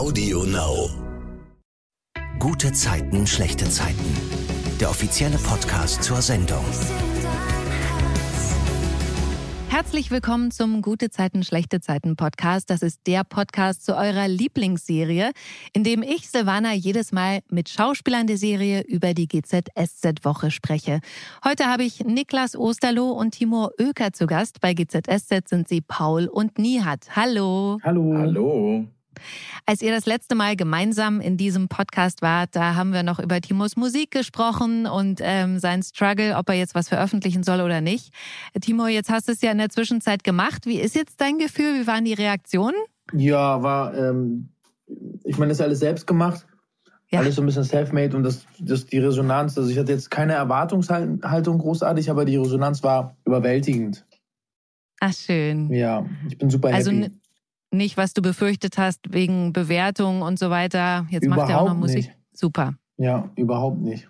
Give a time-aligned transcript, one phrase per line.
[0.00, 0.88] Audio Now.
[2.38, 4.16] Gute Zeiten, schlechte Zeiten.
[4.80, 6.64] Der offizielle Podcast zur Sendung.
[9.68, 12.70] Herzlich willkommen zum Gute Zeiten, schlechte Zeiten Podcast.
[12.70, 15.32] Das ist der Podcast zu eurer Lieblingsserie,
[15.74, 21.00] in dem ich, Silvana, jedes Mal mit Schauspielern der Serie über die GZSZ-Woche spreche.
[21.44, 24.62] Heute habe ich Niklas Osterloh und Timur Oeker zu Gast.
[24.62, 27.14] Bei GZSZ sind sie Paul und Nihat.
[27.14, 27.76] Hallo.
[27.82, 28.14] Hallo.
[28.16, 28.86] Hallo.
[29.66, 33.40] Als ihr das letzte Mal gemeinsam in diesem Podcast wart, da haben wir noch über
[33.40, 38.12] Timos Musik gesprochen und ähm, sein Struggle, ob er jetzt was veröffentlichen soll oder nicht.
[38.60, 40.66] Timo, jetzt hast du es ja in der Zwischenzeit gemacht.
[40.66, 41.80] Wie ist jetzt dein Gefühl?
[41.80, 42.76] Wie waren die Reaktionen?
[43.12, 44.48] Ja, war, ähm,
[45.24, 46.46] ich meine, das ist alles selbst gemacht.
[47.10, 47.18] Ja.
[47.18, 50.34] Alles so ein bisschen self-made und das, das, die Resonanz, also ich hatte jetzt keine
[50.34, 54.06] Erwartungshaltung großartig, aber die Resonanz war überwältigend.
[55.00, 55.72] Ach, schön.
[55.72, 57.10] Ja, ich bin super also, happy
[57.70, 61.06] nicht, was du befürchtet hast wegen Bewertung und so weiter.
[61.10, 62.06] Jetzt überhaupt macht er auch noch Musik.
[62.06, 62.16] Nicht.
[62.32, 62.74] Super.
[62.96, 64.08] Ja, überhaupt nicht.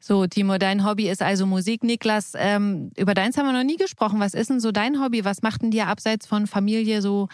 [0.00, 1.84] So, Timo, dein Hobby ist also Musik.
[1.84, 4.18] Niklas, ähm, über deins haben wir noch nie gesprochen.
[4.18, 5.24] Was ist denn so dein Hobby?
[5.24, 7.28] Was macht denn dir abseits von Familie so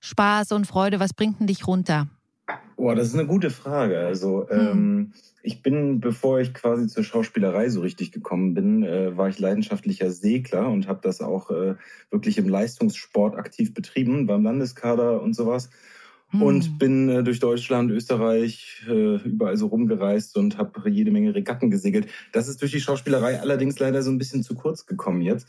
[0.00, 1.00] Spaß und Freude?
[1.00, 2.08] Was bringt denn dich runter?
[2.76, 3.98] Boah, das ist eine gute Frage.
[4.00, 4.60] Also, hm.
[4.60, 5.12] ähm,
[5.42, 10.10] ich bin, bevor ich quasi zur Schauspielerei so richtig gekommen bin, äh, war ich leidenschaftlicher
[10.10, 11.74] Segler und habe das auch äh,
[12.10, 15.70] wirklich im Leistungssport aktiv betrieben, beim Landeskader und sowas.
[16.30, 16.42] Hm.
[16.42, 21.70] Und bin äh, durch Deutschland, Österreich, äh, überall so rumgereist und habe jede Menge Regatten
[21.70, 22.06] gesegelt.
[22.32, 25.48] Das ist durch die Schauspielerei allerdings leider so ein bisschen zu kurz gekommen jetzt.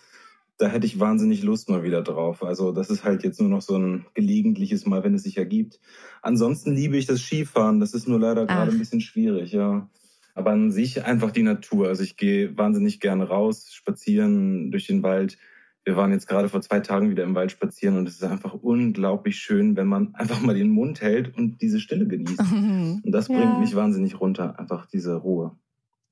[0.57, 2.43] Da hätte ich wahnsinnig Lust mal wieder drauf.
[2.43, 5.79] Also das ist halt jetzt nur noch so ein gelegentliches Mal, wenn es sich ergibt.
[6.21, 7.79] Ansonsten liebe ich das Skifahren.
[7.79, 9.89] Das ist nur leider gerade ein bisschen schwierig, ja.
[10.35, 11.87] Aber an sich einfach die Natur.
[11.87, 15.37] Also ich gehe wahnsinnig gerne raus, spazieren durch den Wald.
[15.85, 18.53] Wir waren jetzt gerade vor zwei Tagen wieder im Wald spazieren und es ist einfach
[18.53, 22.39] unglaublich schön, wenn man einfach mal den Mund hält und diese Stille genießt.
[23.03, 23.59] Und das bringt ja.
[23.59, 25.57] mich wahnsinnig runter, einfach diese Ruhe.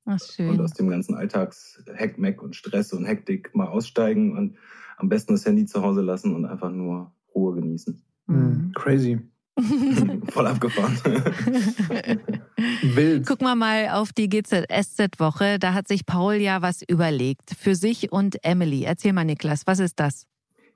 [0.04, 0.50] Ach, schön.
[0.50, 4.56] Und aus dem ganzen Alltagsheckmeck und Stress und Hektik mal aussteigen und
[4.96, 8.02] am besten das Handy zu Hause lassen und einfach nur Ruhe genießen.
[8.26, 8.72] Mhm.
[8.74, 9.20] Crazy.
[10.28, 10.96] Voll abgefahren.
[12.82, 13.26] Wild.
[13.26, 15.58] Gucken wir mal auf die GZSZ-Woche.
[15.58, 17.54] Da hat sich Paul ja was überlegt.
[17.58, 18.84] Für sich und Emily.
[18.84, 20.26] Erzähl mal, Niklas, was ist das?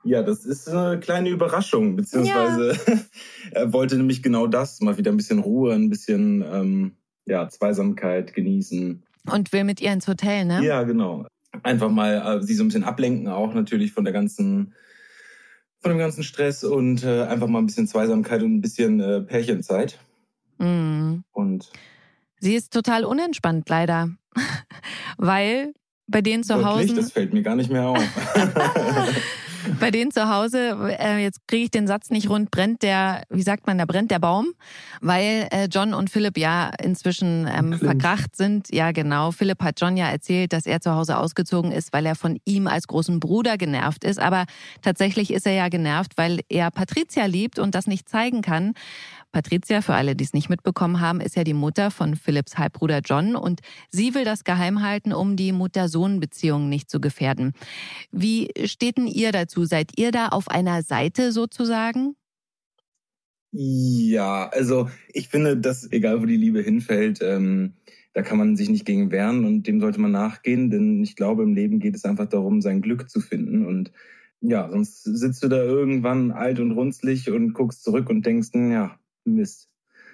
[0.05, 2.99] Ja, das ist eine kleine Überraschung, beziehungsweise ja.
[3.53, 8.33] er wollte nämlich genau das, mal wieder ein bisschen Ruhe, ein bisschen ähm, ja, Zweisamkeit
[8.33, 9.06] genießen.
[9.31, 10.65] Und will mit ihr ins Hotel, ne?
[10.65, 11.27] Ja, genau.
[11.63, 14.75] Einfach mal äh, sie so ein bisschen ablenken, auch natürlich von der ganzen,
[15.81, 19.23] von dem ganzen Stress und äh, einfach mal ein bisschen Zweisamkeit und ein bisschen äh,
[19.23, 19.99] Pärchenzeit.
[20.59, 21.25] Mhm.
[21.33, 21.71] Und
[22.41, 24.11] sie ist total unentspannt, leider.
[25.17, 25.73] Weil
[26.07, 26.95] bei denen zu Hause.
[26.95, 27.99] Das fällt mir gar nicht mehr auf.
[29.81, 33.43] bei denen zu Hause, äh, jetzt kriege ich den Satz nicht rund, brennt der, wie
[33.43, 34.53] sagt man, da brennt der Baum,
[35.01, 38.73] weil äh, John und Philipp ja inzwischen ähm, verkracht sind.
[38.73, 39.31] Ja, genau.
[39.31, 42.67] Philipp hat John ja erzählt, dass er zu Hause ausgezogen ist, weil er von ihm
[42.67, 44.19] als großen Bruder genervt ist.
[44.19, 44.45] Aber
[44.83, 48.75] tatsächlich ist er ja genervt, weil er Patricia liebt und das nicht zeigen kann.
[49.37, 53.03] Patricia, für alle, die es nicht mitbekommen haben, ist ja die Mutter von Philipps Halbbruder
[53.05, 53.61] John und
[53.91, 57.53] sie will das geheim halten, um die Mutter-Sohn-Beziehung nicht zu gefährden.
[58.11, 59.67] Wie steht denn ihr dazu?
[59.67, 62.17] Seid ihr da auf einer Seite sozusagen?
[63.53, 67.75] Ja, also ich finde, dass egal wo die Liebe hinfällt, ähm,
[68.15, 71.43] da kann man sich nicht gegen wehren und dem sollte man nachgehen, denn ich glaube,
[71.43, 73.93] im Leben geht es einfach darum, sein Glück zu finden und
[74.41, 78.99] ja, sonst sitzt du da irgendwann alt und runzlig und guckst zurück und denkst, ja,
[79.35, 79.69] Mist.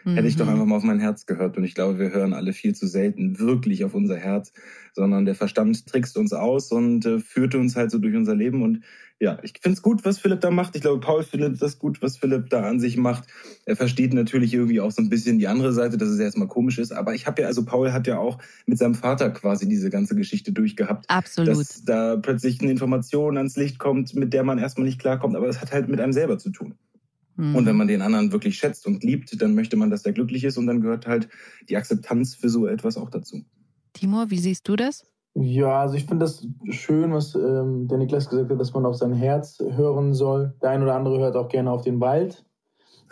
[0.05, 0.15] Mhm.
[0.15, 0.53] Hätte ich doch mhm.
[0.53, 1.57] einfach mal auf mein Herz gehört.
[1.57, 4.53] Und ich glaube, wir hören alle viel zu selten wirklich auf unser Herz,
[4.95, 8.63] sondern der Verstand trickst uns aus und äh, führte uns halt so durch unser Leben.
[8.63, 8.81] Und
[9.21, 10.75] ja, ich finde es gut, was Philipp da macht.
[10.75, 13.29] Ich glaube, Paul findet das gut, was Philipp da an sich macht.
[13.65, 16.79] Er versteht natürlich irgendwie auch so ein bisschen die andere Seite, dass es erstmal komisch
[16.79, 16.93] ist.
[16.93, 20.17] Aber ich habe ja, also Paul hat ja auch mit seinem Vater quasi diese ganze
[20.17, 21.05] Geschichte durchgehabt.
[21.09, 21.51] Absolut.
[21.51, 25.37] Dass da plötzlich eine Information ans Licht kommt, mit der man erstmal nicht klarkommt.
[25.37, 26.75] Aber das hat halt mit einem selber zu tun.
[27.37, 27.57] Mhm.
[27.57, 30.45] Und wenn man den anderen wirklich schätzt und liebt, dann möchte man, dass der glücklich
[30.45, 31.29] ist und dann gehört halt
[31.69, 33.45] die Akzeptanz für so etwas auch dazu.
[33.93, 35.05] Timur, wie siehst du das?
[35.35, 38.97] Ja, also ich finde das schön, was ähm, der Niklas gesagt hat, dass man auf
[38.97, 40.55] sein Herz hören soll.
[40.61, 42.45] Der ein oder andere hört auch gerne auf den Wald.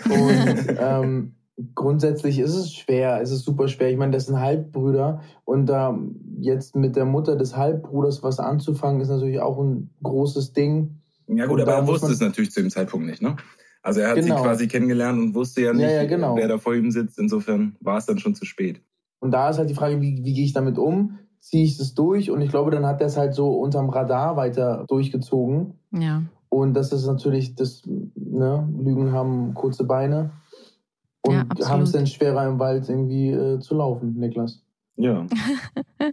[0.04, 1.34] Und ähm,
[1.74, 3.90] grundsätzlich ist es schwer, es ist super schwer.
[3.90, 5.98] Ich meine, das sind Halbbrüder und da
[6.38, 11.00] jetzt mit der Mutter des Halbbruders was anzufangen, ist natürlich auch ein großes Ding.
[11.26, 13.36] Ja gut, und aber er wusste es natürlich zu dem Zeitpunkt nicht, ne?
[13.82, 14.36] Also er hat genau.
[14.36, 16.36] sie quasi kennengelernt und wusste ja nicht, ja, ja, genau.
[16.36, 17.18] wer da vor ihm sitzt.
[17.18, 18.82] Insofern war es dann schon zu spät.
[19.20, 21.18] Und da ist halt die Frage, wie, wie gehe ich damit um?
[21.40, 22.30] Ziehe ich das durch?
[22.30, 25.74] Und ich glaube, dann hat er es halt so unterm Radar weiter durchgezogen.
[25.92, 26.22] Ja.
[26.50, 30.32] Und das ist natürlich, das, ne, Lügen haben kurze Beine.
[31.22, 34.62] Und ja, haben es denn schwerer im Wald irgendwie äh, zu laufen, Niklas?
[34.96, 35.26] Ja.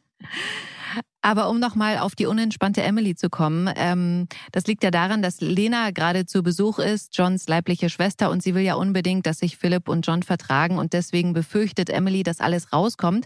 [1.27, 5.41] Aber um nochmal auf die unentspannte Emily zu kommen, ähm, das liegt ja daran, dass
[5.41, 9.57] Lena gerade zu Besuch ist, Johns leibliche Schwester, und sie will ja unbedingt, dass sich
[9.57, 13.25] Philipp und John vertragen und deswegen befürchtet Emily, dass alles rauskommt.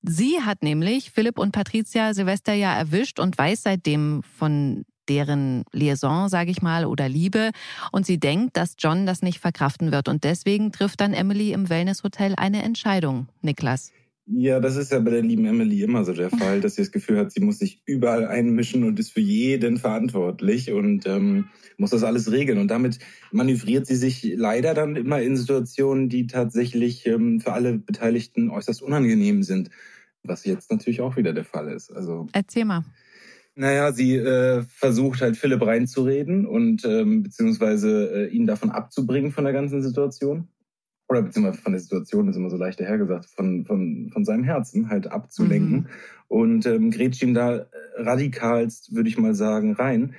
[0.00, 6.30] Sie hat nämlich Philipp und Patricia Silvester ja erwischt und weiß seitdem von deren Liaison,
[6.30, 7.50] sage ich mal, oder Liebe.
[7.92, 10.08] Und sie denkt, dass John das nicht verkraften wird.
[10.08, 13.92] Und deswegen trifft dann Emily im Wellnesshotel eine Entscheidung, Niklas.
[14.30, 16.92] Ja, das ist ja bei der lieben Emily immer so der Fall, dass sie das
[16.92, 21.48] Gefühl hat, sie muss sich überall einmischen und ist für jeden verantwortlich und ähm,
[21.78, 22.58] muss das alles regeln.
[22.58, 22.98] Und damit
[23.32, 28.82] manövriert sie sich leider dann immer in Situationen, die tatsächlich ähm, für alle Beteiligten äußerst
[28.82, 29.70] unangenehm sind.
[30.22, 31.90] Was jetzt natürlich auch wieder der Fall ist.
[31.90, 32.84] Also Erzähl mal.
[33.54, 39.44] Naja, sie äh, versucht halt Philipp reinzureden und ähm, beziehungsweise äh, ihn davon abzubringen von
[39.44, 40.48] der ganzen Situation
[41.08, 44.90] oder beziehungsweise von der Situation ist immer so leicht dahergesagt, von, von, von seinem Herzen
[44.90, 45.76] halt abzulenken.
[45.76, 45.86] Mhm.
[46.28, 47.66] Und ähm, grätscht ihm da
[47.96, 50.14] radikalst, würde ich mal sagen, rein.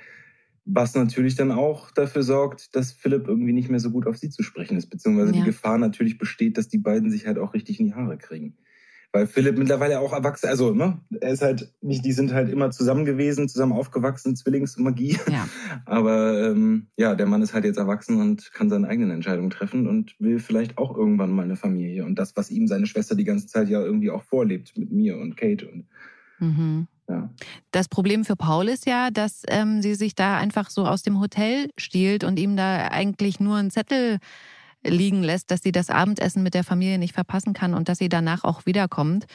[0.64, 4.30] Was natürlich dann auch dafür sorgt, dass Philipp irgendwie nicht mehr so gut auf sie
[4.30, 5.38] zu sprechen ist, beziehungsweise ja.
[5.38, 8.56] die Gefahr natürlich besteht, dass die beiden sich halt auch richtig in die Haare kriegen
[9.12, 12.70] weil Philipp mittlerweile auch erwachsen, also ne, er ist halt nicht, die sind halt immer
[12.70, 15.18] zusammen gewesen, zusammen aufgewachsen, Zwillingsmagie.
[15.30, 15.48] Ja.
[15.84, 19.88] Aber ähm, ja, der Mann ist halt jetzt erwachsen und kann seine eigenen Entscheidungen treffen
[19.88, 23.24] und will vielleicht auch irgendwann mal eine Familie und das, was ihm seine Schwester die
[23.24, 25.86] ganze Zeit ja irgendwie auch vorlebt mit mir und Kate und
[26.38, 26.86] mhm.
[27.08, 27.30] ja.
[27.72, 31.18] Das Problem für Paul ist ja, dass ähm, sie sich da einfach so aus dem
[31.20, 34.18] Hotel stiehlt und ihm da eigentlich nur einen Zettel
[34.84, 38.08] liegen lässt, dass sie das Abendessen mit der Familie nicht verpassen kann und dass sie
[38.08, 39.26] danach auch wiederkommt.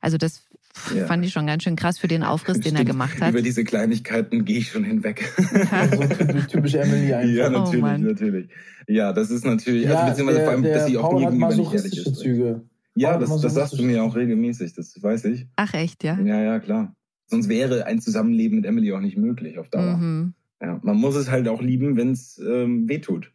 [0.00, 0.46] Also das
[0.94, 1.06] ja.
[1.06, 3.30] fand ich schon ganz schön krass für den Aufriss, den er gemacht hat.
[3.30, 5.32] Über diese Kleinigkeiten gehe ich schon hinweg.
[5.70, 6.02] also
[6.48, 7.34] typisch Emily einfach.
[7.34, 8.48] Ja, natürlich, oh natürlich.
[8.88, 11.20] Ja, das ist natürlich, also ja, also beziehungsweise der, vor allem, dass sie auch Paul
[11.20, 12.16] gegenüber nicht ehrlich ist.
[12.16, 12.62] Züge.
[12.94, 15.46] Ja, das, das sagst du mir auch regelmäßig, das weiß ich.
[15.56, 16.18] Ach echt, ja?
[16.20, 16.94] Ja, ja, klar.
[17.26, 19.96] Sonst wäre ein Zusammenleben mit Emily auch nicht möglich auf Dauer.
[19.96, 20.34] Mhm.
[20.60, 23.32] Ja, man muss es halt auch lieben, wenn es ähm, wehtut.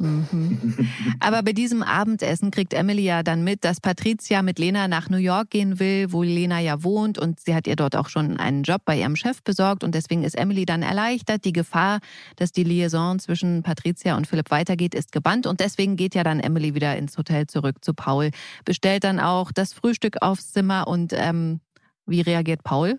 [0.00, 0.88] Mhm.
[1.20, 5.18] Aber bei diesem Abendessen kriegt Emily ja dann mit, dass Patricia mit Lena nach New
[5.18, 8.62] York gehen will, wo Lena ja wohnt und sie hat ihr dort auch schon einen
[8.62, 11.44] Job bei ihrem Chef besorgt und deswegen ist Emily dann erleichtert.
[11.44, 12.00] Die Gefahr,
[12.36, 16.40] dass die Liaison zwischen Patricia und Philipp weitergeht, ist gebannt und deswegen geht ja dann
[16.40, 18.30] Emily wieder ins Hotel zurück zu Paul,
[18.64, 21.60] bestellt dann auch das Frühstück aufs Zimmer und ähm,
[22.06, 22.98] wie reagiert Paul?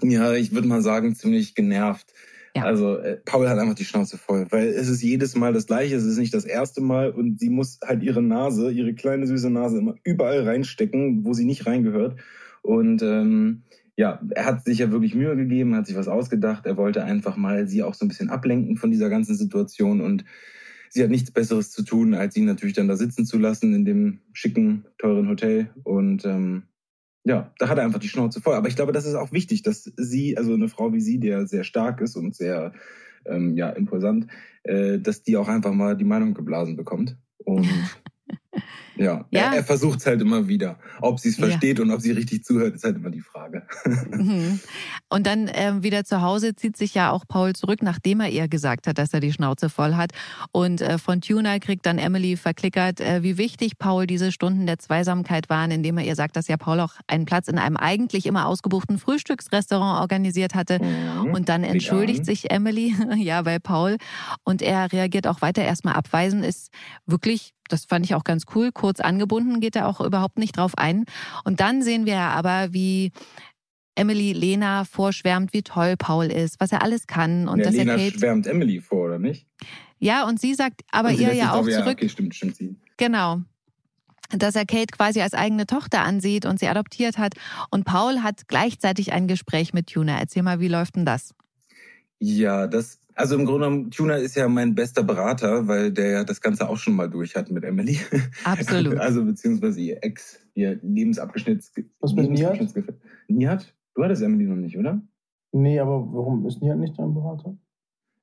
[0.00, 2.12] Ja, ich würde mal sagen, ziemlich genervt.
[2.56, 2.62] Ja.
[2.62, 5.94] Also äh, Paul hat einfach die Schnauze voll, weil es ist jedes Mal das Gleiche,
[5.94, 9.50] es ist nicht das erste Mal und sie muss halt ihre Nase, ihre kleine süße
[9.50, 12.18] Nase immer überall reinstecken, wo sie nicht reingehört.
[12.62, 13.64] Und ähm,
[13.94, 16.64] ja, er hat sich ja wirklich Mühe gegeben, hat sich was ausgedacht.
[16.64, 20.24] Er wollte einfach mal sie auch so ein bisschen ablenken von dieser ganzen Situation und
[20.88, 23.84] sie hat nichts Besseres zu tun, als ihn natürlich dann da sitzen zu lassen in
[23.84, 25.68] dem schicken, teuren Hotel.
[25.84, 26.62] Und ähm,
[27.26, 28.54] ja, da hat er einfach die Schnauze voll.
[28.54, 31.48] Aber ich glaube, das ist auch wichtig, dass sie, also eine Frau wie sie, der
[31.48, 32.72] sehr stark ist und sehr
[33.24, 34.28] ähm, ja, imposant,
[34.62, 37.16] äh, dass die auch einfach mal die Meinung geblasen bekommt.
[37.38, 37.68] Und
[38.96, 39.40] Ja, ja.
[39.40, 40.78] er, er versucht es halt immer wieder.
[41.00, 41.84] Ob sie es versteht ja.
[41.84, 43.66] und ob sie richtig zuhört, ist halt immer die Frage.
[44.16, 44.60] Mhm.
[45.08, 48.48] Und dann ähm, wieder zu Hause zieht sich ja auch Paul zurück, nachdem er ihr
[48.48, 50.12] gesagt hat, dass er die Schnauze voll hat.
[50.52, 54.78] Und äh, von Tuna kriegt dann Emily verklickert, äh, wie wichtig Paul diese Stunden der
[54.78, 58.26] Zweisamkeit waren, indem er ihr sagt, dass ja Paul auch einen Platz in einem eigentlich
[58.26, 60.82] immer ausgebuchten Frühstücksrestaurant organisiert hatte.
[60.82, 61.34] Mhm.
[61.34, 63.96] Und dann entschuldigt sich Emily, ja, bei Paul.
[64.44, 66.70] Und er reagiert auch weiter erstmal abweisend, ist
[67.06, 68.70] wirklich das fand ich auch ganz cool.
[68.72, 71.04] Kurz angebunden geht er auch überhaupt nicht drauf ein.
[71.44, 73.12] Und dann sehen wir aber, wie
[73.96, 77.92] Emily Lena vorschwärmt, wie toll Paul ist, was er alles kann und ja, dass Lena
[77.92, 79.46] er Kate schwärmt Emily vor, oder nicht?
[79.98, 81.86] Ja, und sie sagt aber ihr ja auch zurück.
[81.86, 82.76] Ja, okay, stimmt, stimmt sie.
[82.98, 83.40] Genau.
[84.30, 87.34] Dass er Kate quasi als eigene Tochter ansieht und sie adoptiert hat.
[87.70, 90.18] Und Paul hat gleichzeitig ein Gespräch mit Tuna.
[90.18, 91.34] Erzähl mal, wie läuft denn das?
[92.18, 96.24] Ja, das also im Grunde genommen, Tuna ist ja mein bester Berater, weil der ja
[96.24, 97.98] das Ganze auch schon mal durch hat mit Emily.
[98.44, 98.98] Absolut.
[99.06, 101.64] Also beziehungsweise ihr Ex, ihr Lebensabgeschnitt.
[102.00, 102.58] Was mit Nihat?
[103.28, 103.74] Nihat?
[103.94, 105.00] Du hattest Emily noch nicht, oder?
[105.52, 107.56] Nee, aber warum ist Nihat nicht dein Berater?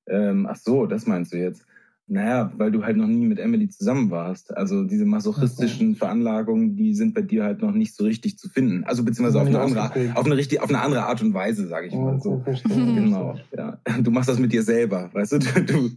[0.08, 1.66] Ähm, ach so, das meinst du jetzt.
[2.06, 4.56] Naja, weil du halt noch nie mit Emily zusammen warst.
[4.56, 6.00] Also diese masochistischen okay.
[6.00, 8.84] Veranlagungen, die sind bei dir halt noch nicht so richtig zu finden.
[8.84, 11.88] Also beziehungsweise auf eine, andere, auf eine, richtig, auf eine andere Art und Weise, sage
[11.88, 12.44] ich mal so.
[12.68, 13.36] Genau.
[13.56, 13.80] Ja.
[14.02, 15.40] Du machst das mit dir selber, weißt du?
[15.40, 15.90] Du, du,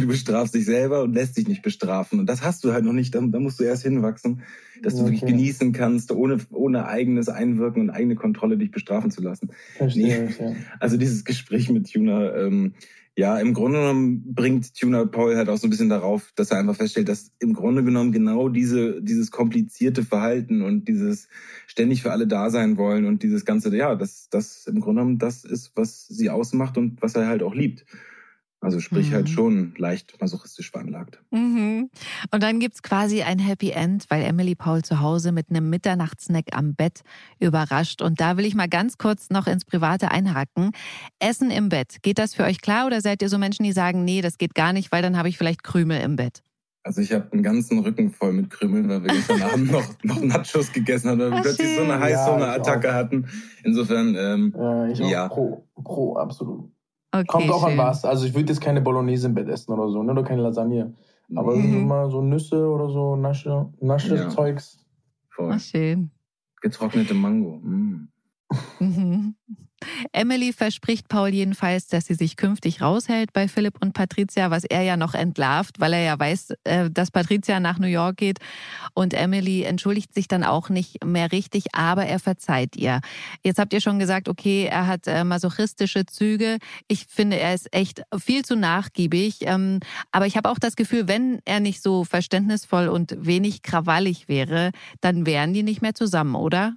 [0.00, 2.18] du bestrafst dich selber und lässt dich nicht bestrafen.
[2.18, 3.14] Und das hast du halt noch nicht.
[3.14, 4.42] Da, da musst du erst hinwachsen,
[4.82, 5.12] dass du okay.
[5.12, 9.50] wirklich genießen kannst, ohne, ohne eigenes Einwirken und eigene Kontrolle dich bestrafen zu lassen.
[9.76, 10.28] Verstehe nee.
[10.30, 10.52] ich, ja.
[10.80, 12.74] Also dieses Gespräch mit Juna, ähm,
[13.18, 16.58] Ja, im Grunde genommen bringt Tuner Paul halt auch so ein bisschen darauf, dass er
[16.58, 21.28] einfach feststellt, dass im Grunde genommen genau diese, dieses komplizierte Verhalten und dieses
[21.66, 25.18] ständig für alle da sein wollen und dieses ganze, ja, das, das im Grunde genommen
[25.18, 27.86] das ist, was sie ausmacht und was er halt auch liebt.
[28.66, 29.14] Also sprich halt mhm.
[29.14, 31.20] halt schon leicht masochistisch veranlagt.
[31.30, 31.88] Mhm.
[32.32, 36.46] Und dann gibt's quasi ein Happy End, weil Emily Paul zu Hause mit einem Mitternachtssnack
[36.50, 37.02] am Bett
[37.38, 38.02] überrascht.
[38.02, 40.72] Und da will ich mal ganz kurz noch ins Private einhacken.
[41.20, 44.04] Essen im Bett, geht das für euch klar oder seid ihr so Menschen, die sagen,
[44.04, 46.42] nee, das geht gar nicht, weil dann habe ich vielleicht Krümel im Bett?
[46.82, 50.20] Also ich habe einen ganzen Rücken voll mit Krümeln, weil wir gestern Abend noch, noch
[50.22, 53.28] Nachos gegessen haben, weil wir plötzlich so eine Heißhunger-Attacke ja, hatten.
[53.62, 55.28] Insofern, ähm, ja, ich auch ja.
[55.28, 56.72] Pro, pro, absolut.
[57.20, 57.78] Okay, Kommt auch schön.
[57.78, 58.04] an was.
[58.04, 60.12] Also ich würde jetzt keine Bolognese im Bett essen oder so, ne?
[60.12, 60.94] oder keine Lasagne.
[61.34, 61.86] Aber mhm.
[61.86, 64.28] mal so Nüsse oder so, Nasche, Nasche ja.
[64.28, 64.78] Zeugs.
[65.30, 65.52] Voll.
[65.52, 66.10] Ach, schön.
[66.62, 67.60] Getrocknete Mango.
[67.62, 68.08] Mm.
[68.78, 69.34] Mhm.
[70.12, 74.82] Emily verspricht Paul jedenfalls, dass sie sich künftig raushält bei Philipp und Patricia, was er
[74.82, 78.38] ja noch entlarvt, weil er ja weiß, äh, dass Patricia nach New York geht.
[78.94, 83.00] Und Emily entschuldigt sich dann auch nicht mehr richtig, aber er verzeiht ihr.
[83.44, 86.58] Jetzt habt ihr schon gesagt, okay, er hat äh, masochistische Züge.
[86.88, 89.40] Ich finde, er ist echt viel zu nachgiebig.
[89.42, 94.28] Ähm, aber ich habe auch das Gefühl, wenn er nicht so verständnisvoll und wenig krawallig
[94.28, 96.74] wäre, dann wären die nicht mehr zusammen, oder?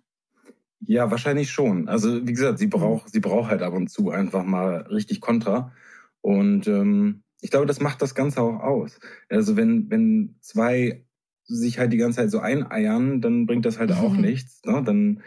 [0.85, 1.87] Ja, wahrscheinlich schon.
[1.89, 2.71] Also wie gesagt, sie mhm.
[2.71, 5.71] braucht, sie braucht halt ab und zu einfach mal richtig Kontra.
[6.21, 8.99] Und ähm, ich glaube, das macht das Ganze auch aus.
[9.29, 11.05] Also wenn, wenn zwei
[11.45, 14.21] sich halt die ganze Zeit so eineiern, dann bringt das halt auch mhm.
[14.21, 14.61] nichts.
[14.65, 14.83] Ne?
[14.83, 15.23] Dann,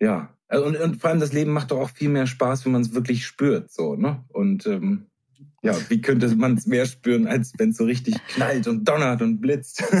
[0.00, 0.34] ja.
[0.48, 2.82] Also, und, und vor allem das Leben macht doch auch viel mehr Spaß, wenn man
[2.82, 3.70] es wirklich spürt.
[3.70, 4.24] So, ne?
[4.28, 5.06] Und ähm,
[5.62, 9.20] ja, wie könnte man es mehr spüren, als wenn es so richtig knallt und donnert
[9.20, 9.84] und blitzt?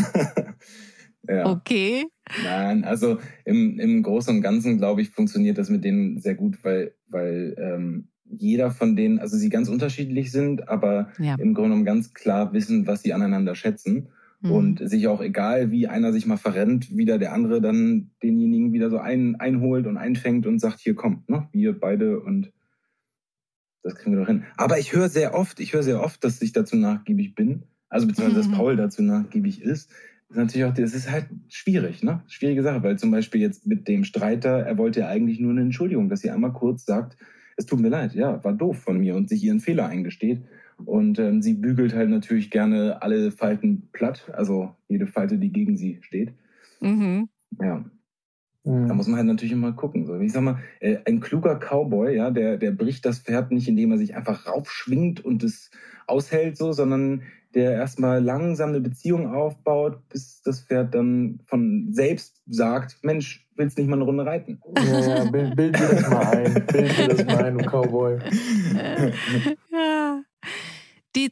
[1.28, 1.46] ja.
[1.46, 2.06] Okay.
[2.42, 6.58] Nein, also im, im Großen und Ganzen, glaube ich, funktioniert das mit denen sehr gut,
[6.62, 11.34] weil, weil ähm, jeder von denen, also sie ganz unterschiedlich sind, aber ja.
[11.34, 14.08] im Grunde genommen ganz klar wissen, was sie aneinander schätzen.
[14.40, 14.52] Mhm.
[14.52, 18.88] Und sich auch egal, wie einer sich mal verrennt, wieder der andere dann denjenigen wieder
[18.88, 22.52] so ein, einholt und einfängt und sagt, hier kommt, ne, wir beide und
[23.82, 24.44] das kriegen wir doch hin.
[24.56, 28.06] Aber ich höre sehr oft, ich höre sehr oft, dass ich dazu nachgiebig bin, also
[28.06, 29.90] beziehungsweise dass Paul dazu nachgiebig ist
[30.30, 32.22] ist natürlich auch, das ist halt schwierig, ne?
[32.28, 35.62] Schwierige Sache, weil zum Beispiel jetzt mit dem Streiter, er wollte ja eigentlich nur eine
[35.62, 37.16] Entschuldigung, dass sie einmal kurz sagt,
[37.56, 40.42] es tut mir leid, ja, war doof von mir und sich ihren Fehler eingesteht.
[40.84, 45.76] Und ähm, sie bügelt halt natürlich gerne alle Falten platt, also jede Falte, die gegen
[45.76, 46.32] sie steht.
[46.80, 47.28] Mhm.
[47.60, 47.84] Ja.
[48.64, 50.04] Da muss man halt natürlich immer gucken.
[50.04, 53.66] So, ich sag mal, äh, ein kluger Cowboy, ja, der, der bricht das Pferd nicht,
[53.66, 55.70] indem er sich einfach raufschwingt und es
[56.06, 57.22] aushält, so, sondern
[57.54, 63.78] der erstmal langsam eine Beziehung aufbaut, bis das Pferd dann von selbst sagt, Mensch, willst
[63.78, 64.60] nicht mal eine Runde reiten?
[64.76, 66.66] Ja, ja bild, bild dir das mal ein.
[66.66, 68.18] Bild dir das mal ein, du Cowboy.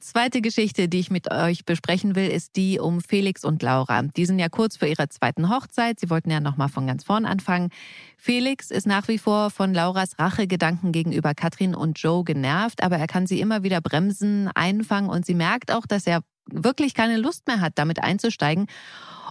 [0.00, 4.02] zweite Geschichte, die ich mit euch besprechen will, ist die um Felix und Laura.
[4.02, 6.00] Die sind ja kurz vor ihrer zweiten Hochzeit.
[6.00, 7.70] Sie wollten ja nochmal von ganz vorn anfangen.
[8.16, 13.06] Felix ist nach wie vor von Lauras Rachegedanken gegenüber Katrin und Joe genervt, aber er
[13.06, 17.46] kann sie immer wieder bremsen, einfangen und sie merkt auch, dass er wirklich keine Lust
[17.46, 18.66] mehr hat, damit einzusteigen.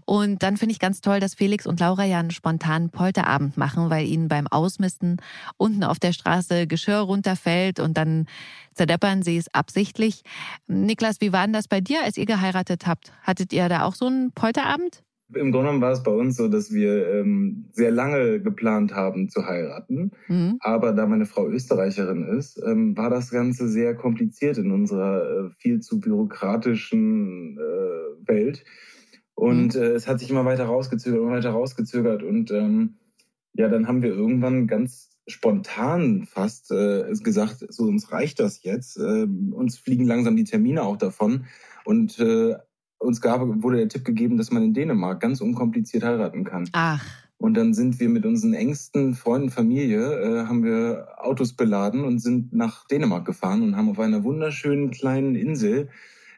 [0.05, 3.89] Und dann finde ich ganz toll, dass Felix und Laura ja einen spontanen Polterabend machen,
[3.89, 5.17] weil ihnen beim Ausmisten
[5.57, 8.27] unten auf der Straße Geschirr runterfällt und dann
[8.73, 10.21] zerdeppern sie es absichtlich.
[10.67, 13.13] Niklas, wie war denn das bei dir, als ihr geheiratet habt?
[13.23, 15.01] Hattet ihr da auch so einen Polterabend?
[15.33, 19.27] Im Grunde genommen war es bei uns so, dass wir ähm, sehr lange geplant haben
[19.29, 20.11] zu heiraten.
[20.27, 20.57] Mhm.
[20.59, 25.49] Aber da meine Frau Österreicherin ist, ähm, war das Ganze sehr kompliziert in unserer äh,
[25.57, 28.63] viel zu bürokratischen äh, Welt.
[29.33, 29.81] Und mhm.
[29.81, 32.21] äh, es hat sich immer weiter rausgezögert, immer weiter rausgezögert.
[32.21, 32.97] Und ähm,
[33.53, 38.97] ja, dann haben wir irgendwann ganz spontan fast äh, gesagt, so uns reicht das jetzt.
[38.97, 41.45] Äh, uns fliegen langsam die Termine auch davon.
[41.83, 42.55] Und äh,
[43.05, 46.67] uns gab, wurde der Tipp gegeben, dass man in Dänemark ganz unkompliziert heiraten kann.
[46.73, 47.05] Ach.
[47.37, 52.19] Und dann sind wir mit unseren engsten Freunden, Familie, äh, haben wir Autos beladen und
[52.19, 55.89] sind nach Dänemark gefahren und haben auf einer wunderschönen kleinen Insel,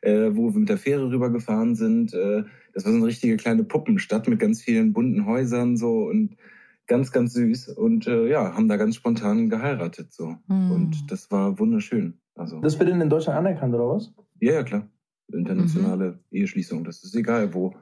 [0.01, 2.43] äh, wo wir mit der Fähre rübergefahren sind, äh,
[2.77, 6.37] das war so eine richtige kleine Puppenstadt mit ganz vielen bunten Häusern so und
[6.85, 7.69] ganz, ganz süß.
[7.69, 10.35] Und äh, ja, haben da ganz spontan geheiratet so.
[10.47, 10.71] Mhm.
[10.71, 12.19] Und das war wunderschön.
[12.35, 14.13] Also, das wird denn in Deutschland anerkannt, oder was?
[14.39, 14.87] Ja, ja, klar.
[15.31, 16.19] Internationale mhm.
[16.31, 17.73] Eheschließung, das ist egal wo.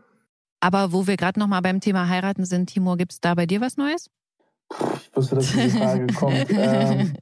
[0.59, 3.61] Aber wo wir gerade nochmal beim Thema heiraten sind, Timur, gibt es da bei dir
[3.61, 4.09] was Neues?
[4.71, 6.47] Ich wusste, dass diese Frage kommt.
[6.49, 7.13] ähm,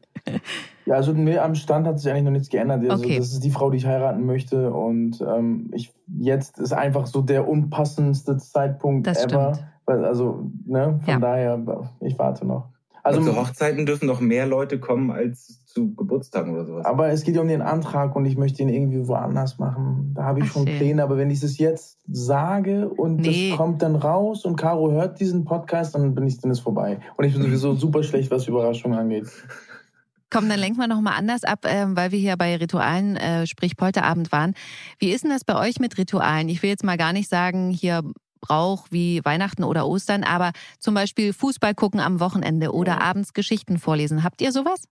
[0.86, 2.90] ja, also nee, am Stand hat sich eigentlich noch nichts geändert.
[2.90, 3.18] Also, okay.
[3.18, 4.72] Das ist die Frau, die ich heiraten möchte.
[4.72, 9.56] Und ähm, ich, jetzt ist einfach so der unpassendste Zeitpunkt das ever.
[9.56, 10.06] Stimmt.
[10.06, 11.20] Also, ne, von ja.
[11.20, 12.70] daher, ich warte noch.
[13.04, 16.86] Also zu Hochzeiten dürfen doch mehr Leute kommen als zu Geburtstagen oder sowas.
[16.86, 20.14] Aber es geht ja um den Antrag und ich möchte ihn irgendwie woanders machen.
[20.16, 20.78] Da habe ich Ach, schon schön.
[20.78, 23.50] Pläne, aber wenn ich es jetzt sage und nee.
[23.50, 27.00] das kommt dann raus und Caro hört diesen Podcast, dann bin ich dann ist vorbei.
[27.18, 29.28] Und ich bin sowieso super schlecht, was Überraschungen angeht.
[30.30, 33.78] Komm, dann lenken wir nochmal anders ab, ähm, weil wir hier bei Ritualen, äh, sprich
[33.78, 34.54] Polterabend waren.
[34.98, 36.50] Wie ist denn das bei euch mit Ritualen?
[36.50, 38.02] Ich will jetzt mal gar nicht sagen, hier
[38.44, 43.80] Brauch wie Weihnachten oder Ostern, aber zum Beispiel Fußball gucken am Wochenende oder abends Geschichten
[43.80, 44.24] vorlesen.
[44.24, 44.84] Habt ihr sowas?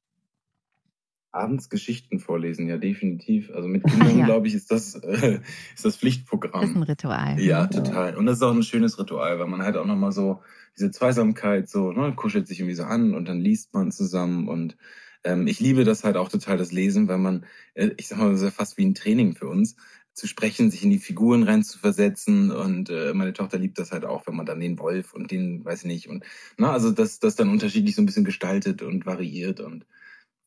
[1.32, 3.50] Abends Geschichten vorlesen, ja, definitiv.
[3.54, 4.24] Also mit Kindern, ja.
[4.26, 5.40] glaube ich, ist das, äh,
[5.74, 6.60] ist das Pflichtprogramm.
[6.60, 7.40] Das ist ein Ritual.
[7.40, 8.16] Ja, total.
[8.16, 10.40] Und das ist auch ein schönes Ritual, weil man halt auch nochmal so
[10.76, 14.76] diese Zweisamkeit so, ne, kuschelt sich irgendwie so an und dann liest man zusammen und
[15.24, 18.30] ähm, ich liebe das halt auch total, das Lesen, weil man, äh, ich sag mal,
[18.30, 19.76] das ist ja fast wie ein Training für uns,
[20.14, 22.50] zu sprechen, sich in die Figuren reinzuversetzen.
[22.50, 25.64] Und äh, meine Tochter liebt das halt auch, wenn man dann den Wolf und den,
[25.64, 26.24] weiß ich nicht, und
[26.58, 29.60] na, also das, das dann unterschiedlich so ein bisschen gestaltet und variiert.
[29.60, 29.86] Und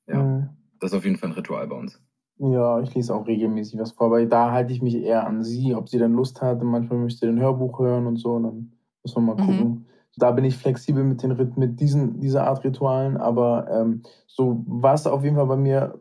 [0.07, 0.49] ja, mhm.
[0.85, 1.99] Das ist auf jeden Fall ein Ritual bei uns.
[2.37, 5.73] Ja, ich lese auch regelmäßig was vor, weil da halte ich mich eher an sie,
[5.73, 6.61] ob sie dann Lust hat.
[6.61, 8.73] Manchmal möchte sie ein Hörbuch hören und so, und dann
[9.03, 9.39] muss man mal mhm.
[9.39, 9.69] gucken.
[9.69, 9.85] Mhm
[10.17, 15.07] da bin ich flexibel mit, den, mit diesen, dieser Art Ritualen, aber ähm, so was
[15.07, 15.99] auf jeden Fall bei mir,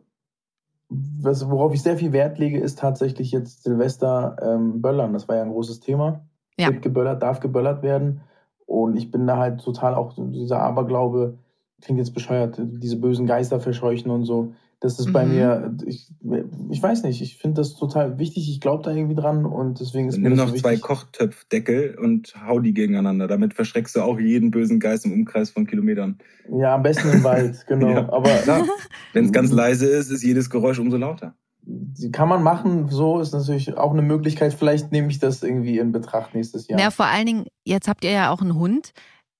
[0.89, 5.13] was, worauf ich sehr viel Wert lege, ist tatsächlich jetzt Silvester ähm, Böllern.
[5.13, 6.25] Das war ja ein großes Thema.
[6.57, 6.67] Ja.
[6.67, 8.21] Wird geböllert, darf geböllert werden.
[8.65, 11.37] Und ich bin da halt total auch dieser Aberglaube,
[11.81, 14.53] klingt jetzt bescheuert, diese bösen Geister verscheuchen und so.
[14.81, 15.13] Das ist mhm.
[15.13, 16.11] bei mir, ich,
[16.69, 20.09] ich weiß nicht, ich finde das total wichtig, ich glaube da irgendwie dran und deswegen
[20.09, 23.27] ist Nimm mir noch so zwei Kochtöpfdeckel und hau die gegeneinander.
[23.27, 26.17] Damit verschreckst du auch jeden bösen Geist im Umkreis von Kilometern.
[26.51, 27.89] Ja, am besten im Wald, genau.
[27.89, 28.11] ja.
[28.11, 28.29] Aber
[29.13, 31.35] wenn es ganz leise ist, ist jedes Geräusch umso lauter.
[32.11, 34.53] Kann man machen, so ist natürlich auch eine Möglichkeit.
[34.53, 36.79] Vielleicht nehme ich das irgendwie in Betracht nächstes Jahr.
[36.79, 38.91] Ja, vor allen Dingen, jetzt habt ihr ja auch einen Hund.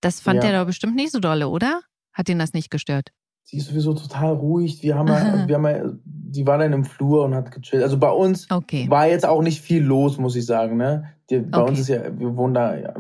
[0.01, 0.50] Das fand ja.
[0.50, 1.82] der doch bestimmt nicht so dolle, oder?
[2.13, 3.12] Hat ihn das nicht gestört?
[3.46, 4.82] Sie ist sowieso total ruhig.
[4.84, 7.84] Wir haben, ja, wir haben ja, die war dann im Flur und hat gechillt.
[7.84, 8.90] Also bei uns okay.
[8.90, 10.78] war jetzt auch nicht viel los, muss ich sagen.
[10.78, 11.12] Ne?
[11.30, 11.70] Die, bei okay.
[11.70, 12.94] uns ist ja, wir wohnen da ja,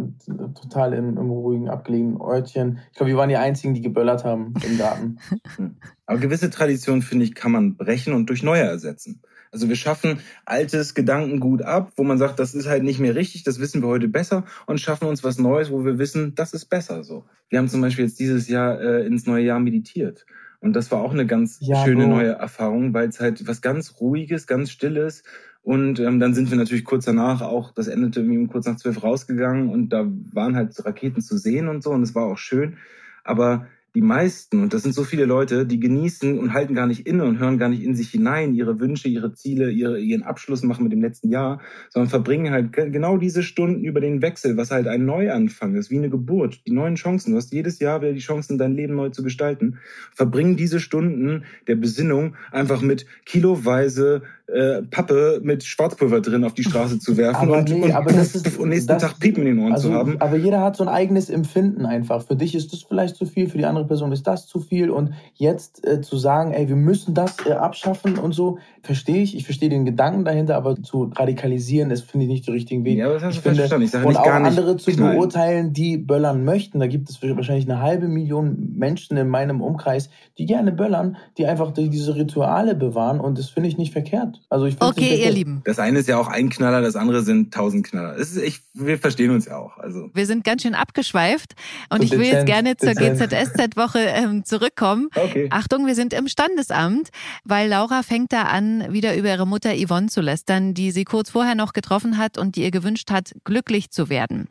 [0.59, 2.79] total im, im ruhigen, abgelegenen Örtchen.
[2.91, 5.17] Ich glaube, wir waren die Einzigen, die geböllert haben im Garten.
[6.05, 9.21] Aber gewisse Traditionen, finde ich, kann man brechen und durch neue ersetzen.
[9.55, 13.43] Also wir schaffen altes Gedankengut ab, wo man sagt, das ist halt nicht mehr richtig,
[13.43, 16.65] das wissen wir heute besser und schaffen uns was Neues, wo wir wissen, das ist
[16.65, 17.23] besser so.
[17.47, 20.25] Wir haben zum Beispiel jetzt dieses Jahr äh, ins neue Jahr meditiert.
[20.59, 24.01] Und das war auch eine ganz ja, schöne neue Erfahrung, weil es halt was ganz
[24.01, 25.23] Ruhiges, ganz Stilles.
[25.61, 29.03] Und ähm, dann sind wir natürlich kurz danach auch, das endete irgendwie kurz nach zwölf
[29.03, 32.75] rausgegangen und da waren halt Raketen zu sehen und so und es war auch schön.
[33.23, 37.07] Aber die meisten, und das sind so viele Leute, die genießen und halten gar nicht
[37.07, 40.63] inne und hören gar nicht in sich hinein, ihre Wünsche, ihre Ziele, ihre, ihren Abschluss
[40.63, 44.69] machen mit dem letzten Jahr, sondern verbringen halt genau diese Stunden über den Wechsel, was
[44.69, 47.31] halt ein Neuanfang ist, wie eine Geburt, die neuen Chancen.
[47.31, 49.79] Du hast jedes Jahr wieder die Chancen, dein Leben neu zu gestalten.
[50.13, 56.63] Verbringen diese Stunden der Besinnung einfach mit kiloweise äh, Pappe mit Schwarzpulver drin auf die
[56.63, 59.45] Straße zu werfen aber und, nee, und, aber das ist, und nächsten das, Tag Piepen
[59.47, 60.21] in den Ohren also, zu haben.
[60.21, 62.23] Aber jeder hat so ein eigenes Empfinden einfach.
[62.23, 64.91] Für dich ist das vielleicht zu viel, für die andere Person ist das zu viel.
[64.91, 69.35] Und jetzt äh, zu sagen, ey, wir müssen das äh, abschaffen und so, verstehe ich.
[69.35, 72.99] Ich verstehe den Gedanken dahinter, aber zu radikalisieren, das finde ich nicht der richtige Weg.
[72.99, 73.85] Ja, aber das hast ich du finde, verstanden.
[73.85, 75.15] Ich sage und nicht auch andere zu knallen.
[75.15, 76.79] beurteilen, die böllern möchten.
[76.79, 81.47] Da gibt es wahrscheinlich eine halbe Million Menschen in meinem Umkreis, die gerne böllern, die
[81.47, 83.19] einfach diese Rituale bewahren.
[83.19, 84.34] Und das finde ich nicht verkehrt.
[84.49, 85.61] Also ich okay, ihr Lieben.
[85.65, 88.15] Das eine ist ja auch ein Knaller, das andere sind tausend Knaller.
[88.15, 89.77] Ist, ich, wir verstehen uns ja auch.
[89.77, 90.09] Also.
[90.13, 91.53] Wir sind ganz schön abgeschweift
[91.89, 95.09] und so ich will jetzt gerne zur GZSZ-Woche ähm, zurückkommen.
[95.15, 95.47] Okay.
[95.51, 97.09] Achtung, wir sind im Standesamt,
[97.43, 101.29] weil Laura fängt da an, wieder über ihre Mutter Yvonne zu lästern, die sie kurz
[101.29, 104.47] vorher noch getroffen hat und die ihr gewünscht hat, glücklich zu werden.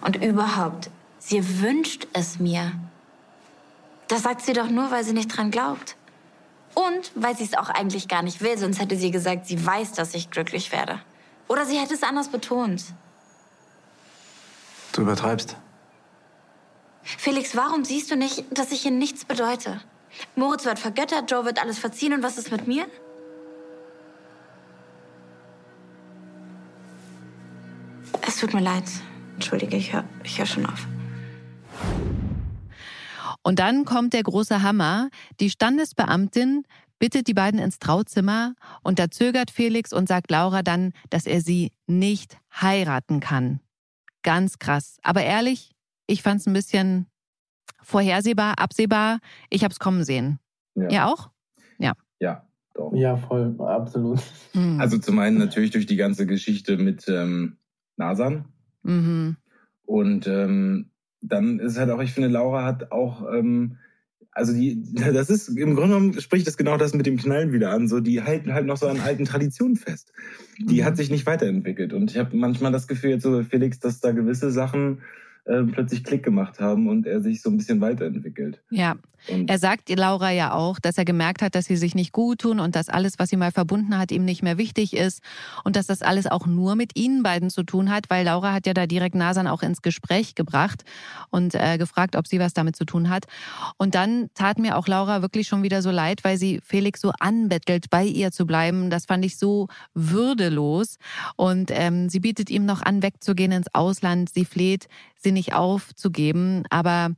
[0.00, 2.72] Und überhaupt, sie wünscht es mir.
[4.08, 5.97] Das sagt sie doch nur, weil sie nicht dran glaubt.
[6.78, 9.94] Und weil sie es auch eigentlich gar nicht will, sonst hätte sie gesagt, sie weiß,
[9.94, 11.00] dass ich glücklich werde.
[11.48, 12.84] Oder sie hätte es anders betont.
[14.92, 15.56] Du übertreibst.
[17.02, 19.80] Felix, warum siehst du nicht, dass ich hier nichts bedeute?
[20.36, 22.86] Moritz wird vergöttert, Joe wird alles verziehen und was ist mit mir?
[28.24, 28.84] Es tut mir leid.
[29.34, 30.86] Entschuldige, ich höre ich hör schon auf.
[33.48, 35.08] Und dann kommt der große Hammer.
[35.40, 36.64] Die Standesbeamtin
[36.98, 41.40] bittet die beiden ins Trauzimmer und da zögert Felix und sagt Laura dann, dass er
[41.40, 43.60] sie nicht heiraten kann.
[44.22, 44.98] Ganz krass.
[45.02, 45.72] Aber ehrlich,
[46.06, 47.06] ich fand es ein bisschen
[47.80, 49.18] vorhersehbar, absehbar.
[49.48, 50.40] Ich habe es kommen sehen.
[50.74, 50.90] Ja.
[50.90, 51.30] Ihr auch?
[51.78, 51.94] Ja.
[52.20, 52.92] Ja, doch.
[52.92, 54.20] Ja, voll, absolut.
[54.52, 54.78] Mhm.
[54.78, 57.56] Also zum einen natürlich durch die ganze Geschichte mit ähm,
[57.96, 58.44] Nasan.
[58.82, 59.38] Mhm.
[59.86, 63.76] Und ähm, dann ist halt auch, ich finde, Laura hat auch, ähm,
[64.30, 67.70] also die, das ist im Grunde genommen spricht das genau das mit dem Knallen wieder
[67.70, 67.88] an.
[67.88, 70.12] So, die halten halt noch so an alten Traditionen fest.
[70.58, 70.84] Die mhm.
[70.84, 71.92] hat sich nicht weiterentwickelt.
[71.92, 75.02] Und ich habe manchmal das Gefühl, jetzt so Felix, dass da gewisse Sachen
[75.48, 78.60] äh, plötzlich Klick gemacht haben und er sich so ein bisschen weiterentwickelt.
[78.70, 78.96] Ja.
[79.26, 82.42] Und er sagt Laura ja auch, dass er gemerkt hat, dass sie sich nicht gut
[82.42, 85.22] tun und dass alles, was sie mal verbunden hat, ihm nicht mehr wichtig ist
[85.64, 88.66] und dass das alles auch nur mit ihnen beiden zu tun hat, weil Laura hat
[88.66, 90.84] ja da direkt Nasan auch ins Gespräch gebracht
[91.30, 93.24] und äh, gefragt, ob sie was damit zu tun hat.
[93.76, 97.12] Und dann tat mir auch Laura wirklich schon wieder so leid, weil sie Felix so
[97.18, 98.88] anbettelt, bei ihr zu bleiben.
[98.88, 100.98] Das fand ich so würdelos.
[101.36, 104.30] Und ähm, sie bietet ihm noch an, wegzugehen ins Ausland.
[104.30, 104.88] Sie fleht,
[105.22, 106.64] sie nicht aufzugeben.
[106.70, 107.10] Aber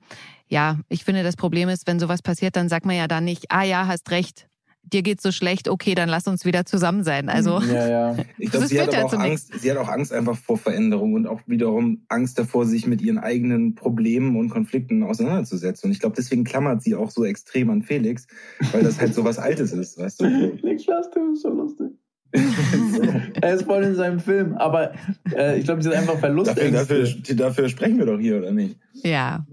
[0.49, 3.47] ja, ich finde, das Problem ist, wenn sowas passiert, dann sagt man ja da nicht,
[3.51, 4.49] ah ja, hast recht,
[4.83, 7.29] dir geht's so schlecht, okay, dann lass uns wieder zusammen sein.
[7.29, 8.17] Also ja, ja.
[8.39, 11.41] Ich glaube, sie hat auch Angst, sie hat auch Angst einfach vor Veränderung und auch
[11.47, 15.89] wiederum Angst davor, sich mit ihren eigenen Problemen und Konflikten auseinanderzusetzen.
[15.89, 18.27] Und ich glaube, deswegen klammert sie auch so extrem an Felix,
[18.73, 20.27] weil das halt so was Altes ist, weißt du?
[20.63, 21.91] Niklas, du bist so lustig.
[23.41, 24.93] er ist voll in seinem Film, aber
[25.35, 26.51] äh, ich glaube, sie ist einfach Verlust.
[26.51, 28.77] Dafür, dafür, dafür, sprechen wir doch hier, oder nicht?
[29.03, 29.45] Ja.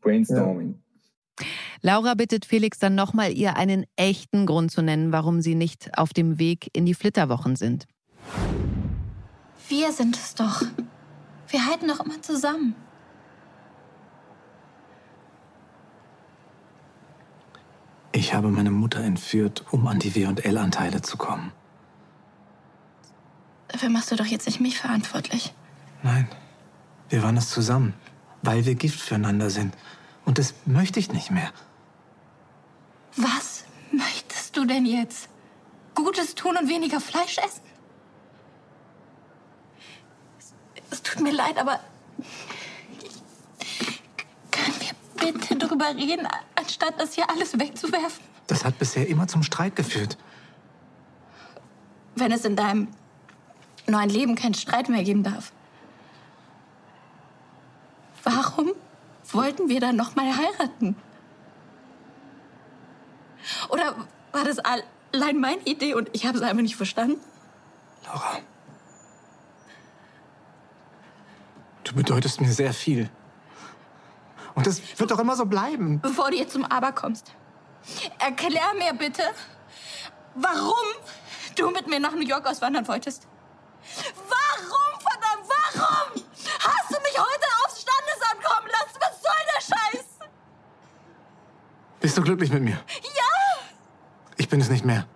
[0.00, 0.74] Brainstorming.
[1.38, 1.46] Ja.
[1.82, 6.12] Laura bittet Felix dann nochmal, ihr einen echten Grund zu nennen, warum sie nicht auf
[6.12, 7.86] dem Weg in die Flitterwochen sind.
[9.68, 10.62] Wir sind es doch.
[11.48, 12.74] Wir halten doch immer zusammen.
[18.12, 21.52] Ich habe meine Mutter entführt, um an die W&L-Anteile zu kommen.
[23.72, 25.52] Dafür machst du doch jetzt nicht mich verantwortlich.
[26.02, 26.28] Nein,
[27.08, 27.94] wir waren es zusammen,
[28.42, 29.74] weil wir Gift füreinander sind.
[30.24, 31.50] Und das möchte ich nicht mehr.
[33.16, 35.28] Was möchtest du denn jetzt?
[35.94, 37.62] Gutes tun und weniger Fleisch essen?
[40.38, 40.54] Es,
[40.90, 41.80] es tut mir leid, aber
[44.50, 48.22] können wir bitte darüber reden, anstatt das hier alles wegzuwerfen?
[48.46, 50.18] Das hat bisher immer zum Streit geführt.
[52.14, 52.88] Wenn es in deinem
[53.92, 55.52] neuen Leben keinen Streit mehr geben darf.
[58.24, 58.72] Warum
[59.30, 60.96] wollten wir dann noch mal heiraten?
[63.68, 63.94] Oder
[64.32, 67.20] war das allein meine Idee und ich habe es einfach nicht verstanden?
[68.04, 68.38] Laura.
[71.84, 73.10] Du bedeutest mir sehr viel.
[74.54, 76.00] Und das wird doch immer so bleiben.
[76.00, 77.32] Bevor du jetzt zum Aber kommst,
[78.18, 79.22] erklär mir bitte,
[80.34, 80.74] warum
[81.56, 83.26] du mit mir nach New York auswandern wolltest.
[84.28, 86.24] Warum, verdammt, warum
[86.60, 88.98] hast du mich heute aufs Standesamt kommen lassen?
[89.00, 90.04] Was soll der Scheiß?
[92.00, 92.80] Bist du glücklich mit mir?
[93.02, 93.32] Ja!
[94.36, 95.06] Ich bin es nicht mehr.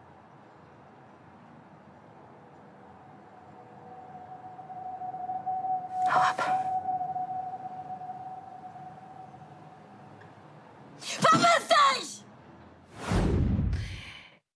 [6.13, 6.43] Hau ab.
[11.01, 12.25] Verpiss dich!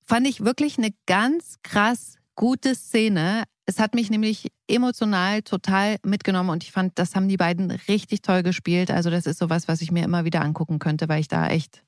[0.02, 3.44] Fand ich wirklich eine ganz krass gute Szene.
[3.66, 8.22] Es hat mich nämlich emotional total mitgenommen und ich fand, das haben die beiden richtig
[8.22, 8.90] toll gespielt.
[8.90, 11.82] Also das ist sowas, was ich mir immer wieder angucken könnte, weil ich da echt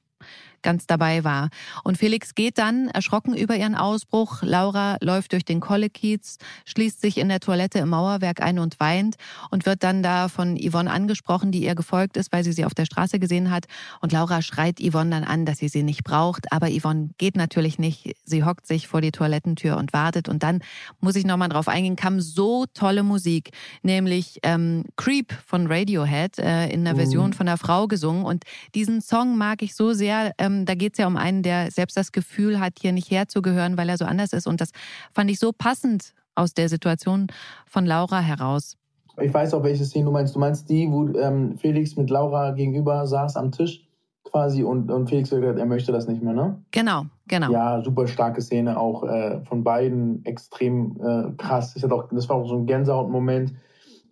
[0.62, 1.48] ganz dabei war.
[1.84, 4.42] Und Felix geht dann erschrocken über ihren Ausbruch.
[4.42, 9.16] Laura läuft durch den Kollekiez, schließt sich in der Toilette im Mauerwerk ein und weint
[9.50, 12.74] und wird dann da von Yvonne angesprochen, die ihr gefolgt ist, weil sie sie auf
[12.74, 13.66] der Straße gesehen hat.
[14.00, 16.52] Und Laura schreit Yvonne dann an, dass sie sie nicht braucht.
[16.52, 18.14] Aber Yvonne geht natürlich nicht.
[18.24, 20.28] Sie hockt sich vor die Toilettentür und wartet.
[20.28, 20.60] Und dann
[21.00, 23.50] muss ich nochmal drauf eingehen, kam so tolle Musik,
[23.82, 27.32] nämlich ähm, Creep von Radiohead äh, in einer Version mhm.
[27.32, 28.24] von einer Frau gesungen.
[28.24, 28.44] Und
[28.74, 30.32] diesen Song mag ich so sehr.
[30.38, 33.10] Ähm, ähm, da geht es ja um einen, der selbst das Gefühl hat, hier nicht
[33.10, 34.46] herzugehören, weil er so anders ist.
[34.46, 34.70] Und das
[35.12, 37.26] fand ich so passend aus der Situation
[37.66, 38.76] von Laura heraus.
[39.20, 40.34] Ich weiß auch, welche Szene du meinst.
[40.34, 43.86] Du meinst die, wo ähm, Felix mit Laura gegenüber saß am Tisch
[44.24, 46.62] quasi und, und Felix gesagt er möchte das nicht mehr, ne?
[46.70, 47.50] Genau, genau.
[47.50, 51.76] Ja, super starke Szene, auch äh, von beiden extrem äh, krass.
[51.76, 53.52] Ich hatte auch, das war auch so ein Gänsehaut-Moment.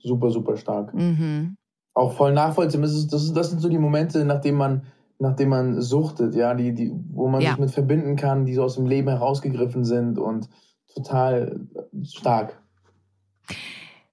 [0.03, 0.93] Super, super stark.
[0.93, 1.57] Mhm.
[1.95, 2.87] Auch voll nachvollziehbar.
[2.87, 4.83] Das, ist, das, ist, das sind so die Momente, nachdem man
[5.21, 7.51] nachdem man suchtet, ja, die, die, wo man ja.
[7.51, 10.49] sich mit verbinden kann, die so aus dem Leben herausgegriffen sind und
[10.95, 11.61] total
[12.05, 12.61] stark.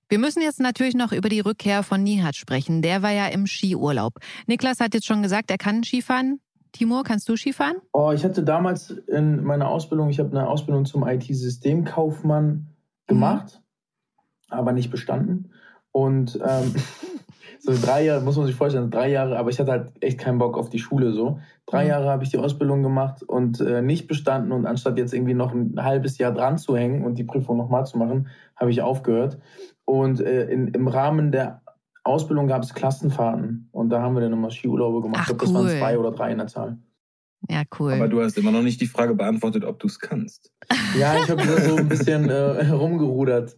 [0.10, 2.82] Wir müssen jetzt natürlich noch über die Rückkehr von Nihat sprechen.
[2.82, 4.14] Der war ja im Skiurlaub.
[4.48, 6.40] Niklas hat jetzt schon gesagt, er kann Skifahren.
[6.72, 7.78] Timur, kannst du Skifahren?
[7.94, 12.68] Oh, ich hatte damals in meiner Ausbildung, ich habe eine Ausbildung zum IT-Systemkaufmann
[13.08, 13.62] gemacht,
[14.50, 14.58] mhm.
[14.58, 15.52] aber nicht bestanden.
[15.92, 16.76] Und ähm,
[17.60, 20.38] so drei Jahre, muss man sich vorstellen, drei Jahre, aber ich hatte halt echt keinen
[20.38, 21.40] Bock auf die Schule so.
[21.66, 21.90] Drei mhm.
[21.90, 25.54] Jahre habe ich die Ausbildung gemacht und äh, nicht bestanden und anstatt jetzt irgendwie noch
[25.54, 29.38] ein halbes Jahr dran zu hängen und die Prüfung nochmal zu machen, habe ich aufgehört.
[29.86, 31.62] Und äh, in, im Rahmen der
[32.04, 35.22] Ausbildung gab es Klassenfahrten und da haben wir dann immer Skiurlaube gemacht.
[35.24, 35.70] Ach, ich glaube, das cool.
[35.70, 36.78] waren zwei oder drei in der Zahl.
[37.50, 37.94] Ja, cool.
[37.94, 40.52] Aber du hast immer noch nicht die Frage beantwortet, ob du es kannst.
[40.98, 43.58] Ja, ich habe da so ein bisschen äh, herumgerudert.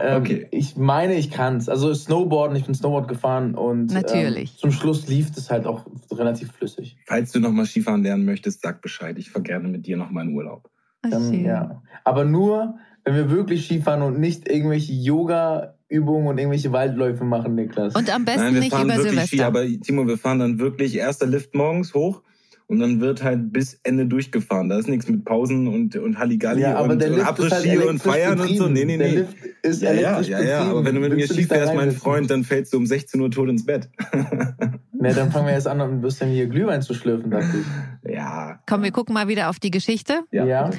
[0.00, 0.48] Ähm, Okay.
[0.50, 1.68] Ich meine, ich kann's.
[1.68, 4.52] Also Snowboarden, ich bin Snowboard gefahren und Natürlich.
[4.54, 6.96] Ähm, zum Schluss lief es halt auch relativ flüssig.
[7.06, 9.16] Falls du nochmal Skifahren lernen möchtest, sag Bescheid.
[9.18, 10.70] Ich fahr gerne mit dir nochmal in Urlaub.
[11.02, 11.44] Ach, Ähm, schön.
[11.44, 11.82] ja.
[12.04, 17.94] Aber nur, wenn wir wirklich Skifahren und nicht irgendwelche Yoga-Übungen und irgendwelche Waldläufe machen, Niklas.
[17.94, 19.36] Und am besten Nein, wir nicht fahren über wirklich Silvester.
[19.36, 22.22] Ski, aber Timo, wir fahren dann wirklich erster Lift morgens hoch
[22.70, 24.68] und dann wird halt bis Ende durchgefahren.
[24.68, 27.84] Da ist nichts mit Pausen und, und Halligalli ja, aber und, der und ist halt
[27.84, 28.68] und Feiern und so.
[28.68, 29.14] Nee, nee, Der nee.
[29.16, 30.70] Lift ist Ja, ja, ja, ja, betrieben.
[30.70, 31.90] aber wenn du mit mir Willst Ski fährst, mein?
[31.90, 33.90] Freund, dann fällst du um 16 Uhr tot ins Bett.
[35.00, 37.56] Ne, dann fangen wir erst an, ein bisschen hier Glühwein zu schlürfen, dachte
[38.04, 38.12] ich.
[38.12, 38.60] ja.
[38.68, 40.20] Komm, wir gucken mal wieder auf die Geschichte.
[40.30, 40.44] Ja.
[40.44, 40.70] Ja.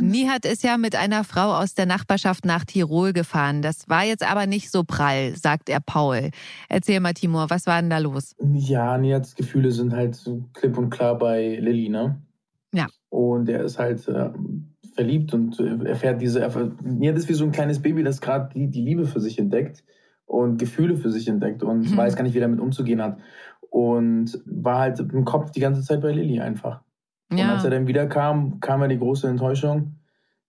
[0.00, 3.60] Nihat ist ja mit einer Frau aus der Nachbarschaft nach Tirol gefahren.
[3.60, 6.30] Das war jetzt aber nicht so prall, sagt er Paul.
[6.70, 8.34] Erzähl mal, Timur, was war denn da los?
[8.54, 12.20] Ja, Niats Gefühle sind halt so klipp und klar bei Lilly, ne?
[12.72, 12.86] Ja.
[13.10, 14.30] Und er ist halt äh,
[14.94, 16.40] verliebt und äh, erfährt diese.
[16.82, 19.84] Niat ist wie so ein kleines Baby, das gerade die, die Liebe für sich entdeckt
[20.26, 21.96] und Gefühle für sich entdeckt und Mhm.
[21.96, 23.18] weiß gar nicht, wie damit umzugehen hat.
[23.70, 26.82] Und war halt im Kopf die ganze Zeit bei Lilly einfach.
[27.30, 29.94] Und als er Ja, dann wiederkam, kam ja die große Enttäuschung,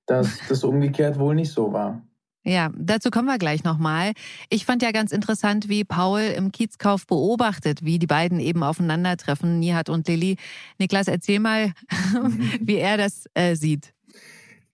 [0.07, 2.01] dass das umgekehrt wohl nicht so war.
[2.43, 4.13] ja, dazu kommen wir gleich nochmal.
[4.49, 9.59] Ich fand ja ganz interessant, wie Paul im Kiezkauf beobachtet, wie die beiden eben aufeinandertreffen,
[9.59, 10.37] Nihat und Lilly.
[10.79, 11.73] Niklas, erzähl mal,
[12.59, 13.93] wie er das äh, sieht.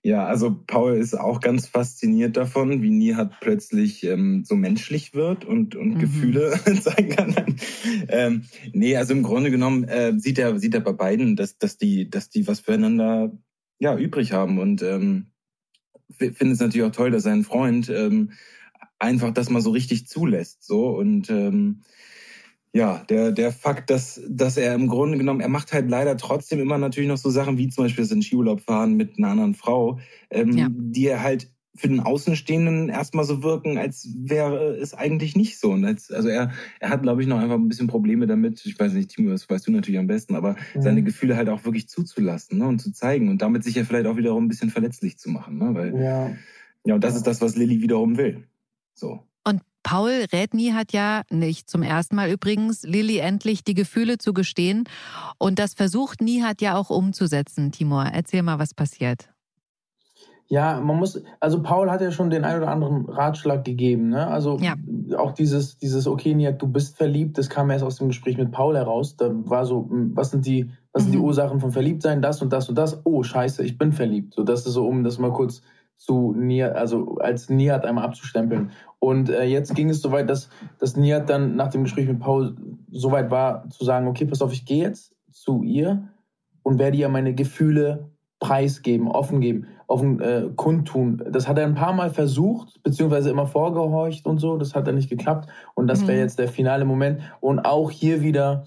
[0.07, 5.43] Ja, also Paul ist auch ganz fasziniert davon, wie Nihat plötzlich ähm, so menschlich wird
[5.43, 5.97] und, und Mhm.
[5.99, 7.35] Gefühle zeigen kann.
[8.07, 11.77] ähm, nee, also im Grunde genommen äh, sieht er sieht er bei beiden, dass, dass
[11.77, 13.37] die dass die was füreinander
[13.79, 15.33] ja übrig haben und ähm,
[16.17, 18.31] finde es natürlich auch toll, dass sein Freund ähm,
[18.99, 21.81] einfach das mal so richtig zulässt, so und ähm,
[22.77, 26.59] ja, der, der Fakt, dass, dass er im Grunde genommen, er macht halt leider trotzdem
[26.59, 29.55] immer natürlich noch so Sachen wie zum Beispiel das in Skiurlaub fahren mit einer anderen
[29.55, 30.67] Frau, ähm, Ja.
[30.71, 35.71] die er halt für den Außenstehenden erstmal so wirken, als wäre es eigentlich nicht so.
[35.71, 38.79] Und als, also er, er hat, glaube ich, noch einfach ein bisschen Probleme damit, ich
[38.79, 40.81] weiß nicht, Timo, das weißt du natürlich am besten, aber Mhm.
[40.81, 44.05] seine Gefühle halt auch wirklich zuzulassen ne, und zu zeigen und damit sich ja vielleicht
[44.05, 45.57] auch wiederum ein bisschen verletzlich zu machen.
[45.57, 45.73] Ne?
[45.73, 46.31] Weil, Ja.
[46.85, 48.47] ja, und das ist das, was Lilly wiederum will.
[48.93, 49.26] So.
[49.88, 54.84] Paul rät Nihat ja nicht zum ersten Mal übrigens, Lilly endlich die Gefühle zu gestehen.
[55.38, 57.71] Und das versucht Nihat ja auch umzusetzen.
[57.71, 59.30] Timur, erzähl mal, was passiert.
[60.50, 64.28] Ja, man muss, also Paul hat ja schon den ein oder anderen Ratschlag gegeben, ne?
[64.28, 64.76] Also Ja.
[65.17, 68.52] auch dieses, dieses, okay, Niat, du bist verliebt, das kam erst aus dem Gespräch mit
[68.52, 69.15] Paul heraus.
[69.15, 71.23] Da war so, hm, was sind die, was sind die Mhm.
[71.23, 73.00] Ursachen von Verliebtsein, das und das und das.
[73.06, 74.34] Oh, scheiße, ich bin verliebt.
[74.36, 75.62] So, das ist so, um das mal kurz
[75.97, 78.71] zu Niat, also als Niat einmal abzustempeln.
[78.99, 82.55] Und äh, jetzt ging es soweit, dass, dass Niat dann nach dem Gespräch mit Paul
[82.91, 86.07] soweit war, zu sagen, okay, pass auf, ich gehe jetzt zu ihr
[86.63, 91.23] und werde ihr meine Gefühle preisgeben, offen geben, offen äh, kundtun.
[91.31, 94.57] Das hat er ein paar Mal versucht, beziehungsweise immer vorgehorcht und so.
[94.57, 95.49] Das hat dann nicht geklappt.
[95.73, 96.23] Und das wäre Mhm.
[96.23, 97.21] jetzt der finale Moment.
[97.39, 98.65] Und auch hier wieder,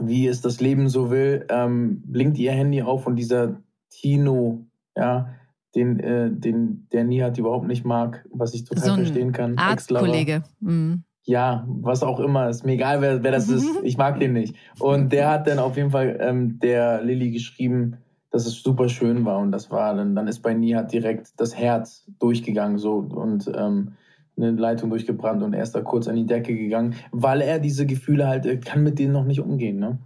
[0.00, 3.56] wie es das Leben so will, ähm, blinkt ihr Handy auf und dieser
[3.88, 5.30] Tino, ja,
[5.74, 9.58] den, äh, den der Nihat überhaupt nicht mag, was ich total So verstehen kann.
[9.58, 10.42] Arztkollege.
[10.60, 11.04] Mhm.
[11.24, 12.48] Ja, was auch immer.
[12.48, 13.66] Ist mir egal, wer, wer das ist.
[13.82, 14.54] Ich mag den nicht.
[14.78, 17.96] Und der hat dann auf jeden Fall ähm, der Lilly geschrieben,
[18.30, 19.38] dass es super schön war.
[19.40, 23.92] Und das war dann, dann ist bei Nihat direkt das Herz durchgegangen so und ähm,
[24.36, 27.86] eine Leitung durchgebrannt und er ist da kurz an die Decke gegangen, weil er diese
[27.86, 29.98] Gefühle halt, er kann mit denen noch nicht umgehen, ne?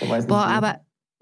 [0.00, 0.80] Nicht, Boah, wie- aber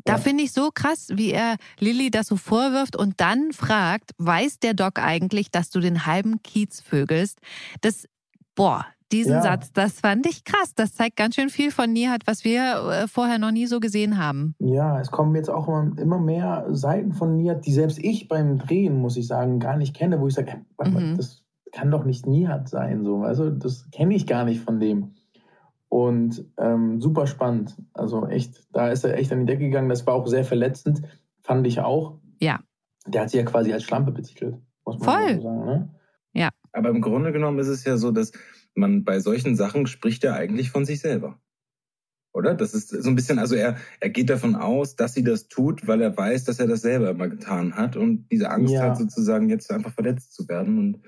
[0.08, 0.18] da Ja.
[0.18, 4.74] finde ich so krass, wie er Lilly das so vorwirft und dann fragt, weiß der
[4.74, 7.38] Doc eigentlich, dass du den halben Kiez vögelst?
[7.80, 8.06] Das,
[8.54, 9.42] boah, diesen Ja.
[9.42, 10.74] Satz, das fand ich krass.
[10.74, 14.18] Das zeigt ganz schön viel von Nihat, was wir äh, vorher noch nie so gesehen
[14.18, 14.54] haben.
[14.58, 18.58] Ja, es kommen jetzt auch immer, immer mehr Seiten von Nihat, die selbst ich beim
[18.58, 21.16] Drehen, muss ich sagen, gar nicht kenne, wo ich sage, äh, Mhm.
[21.16, 21.42] das
[21.72, 25.14] kann doch nicht Nihat sein, so, also das kenne ich gar nicht von dem.
[25.88, 27.76] Und ähm, super spannend.
[27.94, 29.88] Also echt, da ist er echt an die Decke gegangen.
[29.88, 31.02] Das war auch sehr verletzend,
[31.42, 32.20] fand ich auch.
[32.40, 32.60] Ja.
[33.06, 35.36] Der hat sie ja quasi als Schlampe betitelt, muss man Voll.
[35.36, 35.64] so sagen.
[35.64, 35.94] Ne?
[36.72, 38.32] Aber im Grunde genommen ist es ja so, dass
[38.74, 41.40] man bei solchen Sachen spricht ja eigentlich von sich selber.
[42.32, 42.54] Oder?
[42.54, 45.88] Das ist so ein bisschen, also er, er geht davon aus, dass sie das tut,
[45.88, 48.82] weil er weiß, dass er das selber immer getan hat und diese Angst Ja.
[48.82, 51.00] hat, sozusagen jetzt einfach verletzt zu werden und,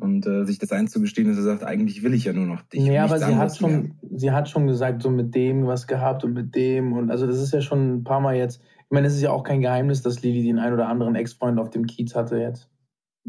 [0.00, 2.80] und äh, sich das einzugestehen, dass er sagt, eigentlich will ich ja nur noch dich.
[2.80, 3.70] und Ja, aber sie hat, mehr.
[3.70, 6.92] schon, sie hat schon gesagt, so mit dem was gehabt und mit dem.
[6.92, 8.60] Und also das ist ja schon ein paar Mal jetzt.
[8.80, 11.58] Ich meine, es ist ja auch kein Geheimnis, dass Lili den ein oder anderen Ex-Freund
[11.58, 12.68] auf dem Kiez hatte jetzt.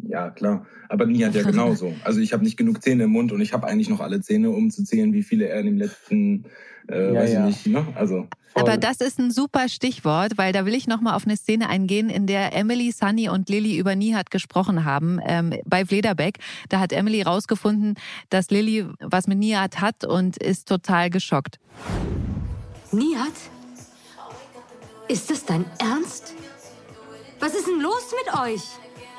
[0.08, 0.66] Ja, klar.
[0.88, 1.94] Aber Nihat ja genauso.
[2.04, 4.50] Also ich habe nicht genug Zähne im Mund und ich habe eigentlich noch alle Zähne,
[4.50, 6.46] um zu zählen, wie viele er in dem letzten,
[6.90, 7.48] äh, ja, weiß ja.
[7.48, 7.88] ich nicht, ne?
[7.96, 8.28] Also.
[8.54, 8.64] Voll.
[8.64, 12.10] Aber das ist ein super Stichwort, weil da will ich nochmal auf eine Szene eingehen,
[12.10, 16.40] in der Emily, Sunny und Lilly über Nihat gesprochen haben ähm, bei Flederbeck.
[16.68, 17.94] Da hat Emily rausgefunden,
[18.32, 21.60] dass Lilly was mit Nihat hat und ist total geschockt.
[22.92, 23.34] Nihat?
[25.08, 26.34] Ist das dein Ernst?
[27.40, 28.62] Was ist denn los mit euch?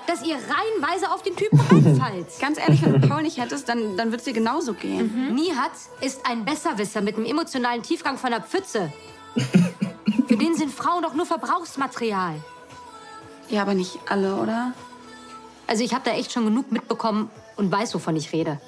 [0.07, 2.27] Dass ihr reihenweise auf den Typen reinfallt.
[2.41, 5.29] Ganz ehrlich, wenn du Paul nicht hättest, dann, dann würde es dir genauso gehen.
[5.29, 5.35] Mhm.
[5.35, 8.93] Nihat ist ein Besserwisser mit einem emotionalen Tiefgang von der Pfütze.
[10.29, 12.35] Für den sind Frauen doch nur Verbrauchsmaterial.
[13.49, 14.73] Ja, aber nicht alle, oder?
[15.67, 18.61] Also ich habe da echt schon genug mitbekommen und weiß, wovon ich rede.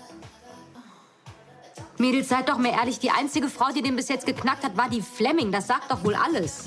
[1.99, 4.89] Mädels, seid doch mir ehrlich, die einzige Frau, die den bis jetzt geknackt hat, war
[4.89, 5.53] die Fleming.
[5.53, 6.65] Das sagt doch wohl alles.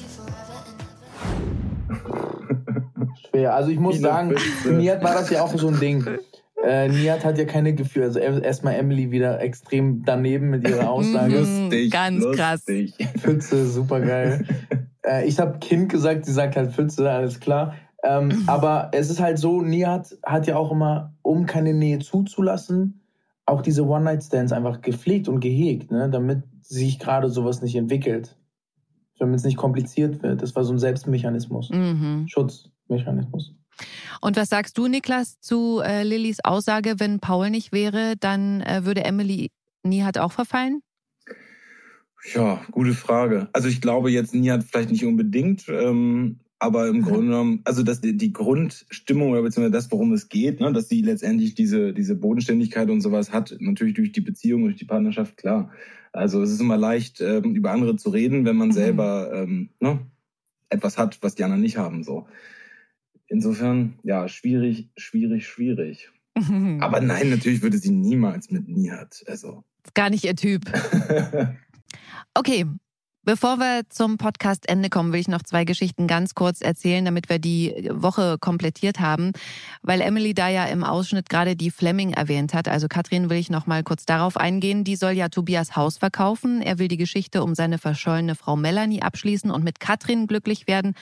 [3.35, 3.55] Schwer.
[3.55, 6.05] Also ich muss sagen, für Niat war das ja auch so ein Ding.
[6.63, 8.05] Äh, Niat hat ja keine Gefühle.
[8.05, 11.39] Also erstmal Emily wieder extrem daneben mit ihrer Aussage.
[11.39, 12.97] lustig, Ganz lustig.
[12.97, 13.21] krass.
[13.21, 14.45] Pfütze, super geil.
[15.05, 17.75] äh, ich habe Kind gesagt, sie sagt halt Pfütze, alles klar.
[18.03, 23.01] Ähm, aber es ist halt so, Niat hat ja auch immer, um keine Nähe zuzulassen,
[23.45, 28.37] auch diese One-Night-Stands einfach gepflegt und gehegt, ne, damit sich gerade sowas nicht entwickelt.
[29.17, 30.41] Damit es nicht kompliziert wird.
[30.41, 31.69] Das war so ein Selbstmechanismus.
[31.69, 32.25] Mhm.
[32.87, 33.53] Schutzmechanismus.
[34.21, 38.85] Und was sagst du, Niklas, zu äh, Lillys Aussage, wenn Paul nicht wäre, dann äh,
[38.85, 39.51] würde Emily
[39.83, 40.81] Nihat auch verfallen?
[42.33, 43.49] Ja, gute Frage.
[43.53, 45.67] Also ich glaube jetzt Nihat vielleicht nicht unbedingt.
[45.69, 50.29] Ähm, aber im Grunde genommen, also dass die, die Grundstimmung oder beziehungsweise das, worum es
[50.29, 54.63] geht, ne, dass sie letztendlich diese, diese Bodenständigkeit und sowas hat, natürlich durch die Beziehung,
[54.63, 55.69] durch die Partnerschaft, klar.
[56.13, 58.73] Also es ist immer leicht, ähm, über andere zu reden, wenn man mhm.
[58.73, 59.99] selber ähm, ne,
[60.69, 62.03] etwas hat, was die anderen nicht haben.
[62.03, 62.25] So.
[63.27, 66.11] Insofern, ja, schwierig, schwierig, schwierig.
[66.79, 69.23] Aber nein, natürlich würde sie niemals mit Nihat.
[69.27, 69.63] Also.
[69.93, 70.63] Gar nicht ihr Typ.
[72.37, 72.65] Okay,
[73.25, 77.39] Bevor wir zum Podcastende kommen, will ich noch zwei Geschichten ganz kurz erzählen, damit wir
[77.39, 79.31] die Woche komplettiert haben.
[79.81, 82.67] Weil Emily da ja im Ausschnitt gerade die Fleming erwähnt hat.
[82.67, 84.83] Also Katrin will ich noch mal kurz darauf eingehen.
[84.83, 86.61] Die soll ja Tobias Haus verkaufen.
[86.61, 90.93] Er will die Geschichte um seine verschollene Frau Melanie abschließen und mit Katrin glücklich werden.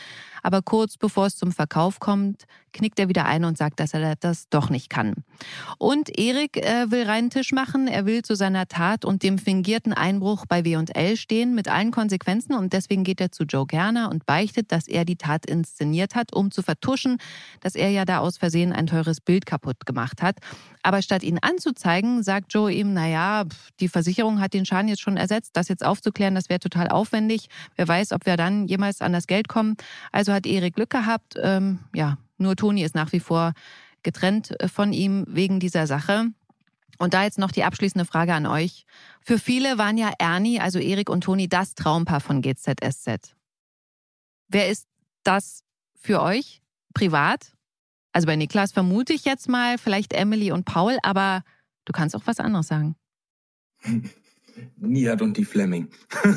[0.43, 4.15] Aber kurz bevor es zum Verkauf kommt, knickt er wieder ein und sagt, dass er
[4.15, 5.13] das doch nicht kann.
[5.77, 7.87] Und Erik äh, will reinen Tisch machen.
[7.87, 12.12] Er will zu seiner Tat und dem fingierten Einbruch bei W&L stehen mit allen Konsequenzen
[12.57, 16.33] und deswegen geht er zu Joe Gerner und beichtet, dass er die Tat inszeniert hat,
[16.33, 17.17] um zu vertuschen,
[17.61, 20.37] dass er ja da aus Versehen ein teures Bild kaputt gemacht hat.
[20.83, 23.45] Aber statt ihn anzuzeigen, sagt Joe ihm, naja,
[23.79, 25.51] die Versicherung hat den Schaden jetzt schon ersetzt.
[25.53, 27.47] Das jetzt aufzuklären, das wäre total aufwendig.
[27.75, 29.75] Wer weiß, ob wir dann jemals an das Geld kommen.
[30.11, 31.35] Also hat Erik Glück gehabt.
[31.41, 33.53] Ähm, ja, nur Toni ist nach wie vor
[34.03, 36.27] getrennt äh, von ihm wegen dieser Sache.
[37.03, 38.85] Und da jetzt noch die abschließende Frage an euch.
[39.19, 43.35] Für viele waren ja Ernie, also Erik und Toni, das Traumpaar von GZSZ.
[44.47, 44.87] Wer ist
[45.23, 45.65] das
[45.99, 46.61] für euch
[46.93, 47.57] privat?
[48.13, 51.43] Also bei Niklas vermute ich jetzt mal vielleicht Emily und Paul, aber
[51.83, 52.95] du kannst auch was anderes sagen.
[54.77, 55.89] Nihat und die Fleming.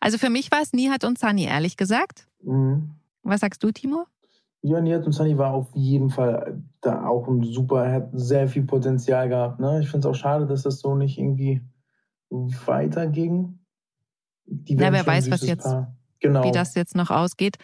[0.00, 2.26] also für mich war es Nihat und Sunny, ehrlich gesagt.
[2.42, 2.90] Mhm.
[3.22, 4.06] Was sagst du, Timo?
[4.62, 8.46] Ja, Nihat und Sunny war auf jeden Fall da auch ein super, er hat sehr
[8.46, 9.58] viel Potenzial gehabt.
[9.58, 9.80] Ne?
[9.80, 11.62] Ich finde es auch schade, dass das so nicht irgendwie
[12.28, 13.58] weiterging.
[14.44, 15.68] Die ja, wer weiß, was jetzt,
[16.18, 16.44] genau.
[16.44, 17.56] wie das jetzt noch ausgeht.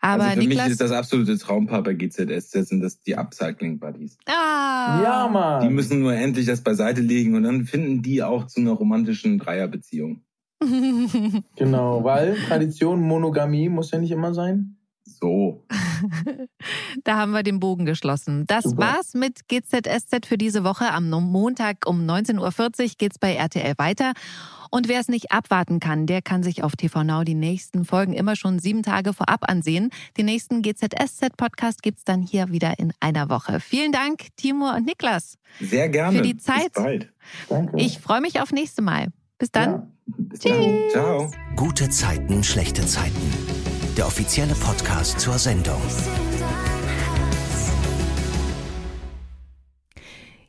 [0.00, 3.78] Aber also für Niklas, mich ist das absolute Traumpaar bei GZSZ sind das die Upcycling
[3.78, 4.16] Buddies.
[4.26, 5.00] Ah.
[5.02, 5.62] Ja, Mann.
[5.62, 9.38] Die müssen nur endlich das beiseite legen und dann finden die auch zu einer romantischen
[9.38, 10.22] Dreierbeziehung.
[11.56, 14.75] genau, weil Tradition, Monogamie muss ja nicht immer sein.
[15.20, 15.64] So.
[17.04, 18.44] da haben wir den Bogen geschlossen.
[18.46, 18.82] Das Super.
[18.82, 20.92] war's mit GZSZ für diese Woche.
[20.92, 24.12] Am Montag um 19.40 Uhr geht's bei RTL weiter.
[24.70, 28.12] Und wer es nicht abwarten kann, der kann sich auf TV Now die nächsten Folgen
[28.12, 29.90] immer schon sieben Tage vorab ansehen.
[30.16, 33.60] Den nächsten GZSZ-Podcast gibt's dann hier wieder in einer Woche.
[33.60, 35.38] Vielen Dank, Timo und Niklas.
[35.60, 36.18] Sehr gerne.
[36.18, 36.72] Für die Zeit.
[36.74, 37.12] Bis bald.
[37.48, 37.76] Danke.
[37.78, 39.08] Ich freue mich auf nächste Mal.
[39.38, 39.70] Bis dann.
[39.70, 39.86] Ja.
[40.06, 40.52] Bis Tschüss.
[40.52, 40.90] Dann.
[40.90, 41.30] Ciao.
[41.56, 43.45] Gute Zeiten, schlechte Zeiten.
[43.96, 45.80] Der offizielle Podcast zur Sendung.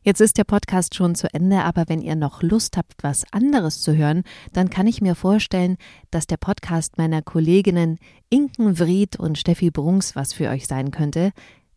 [0.02, 3.82] Jetzt ist der Podcast schon zu Ende, aber wenn ihr noch Lust habt, was anderes
[3.82, 5.78] zu hören, dann kann ich mir vorstellen,
[6.12, 11.32] dass der Podcast meiner Kolleginnen Inken Vried und Steffi Brunks was für euch sein könnte.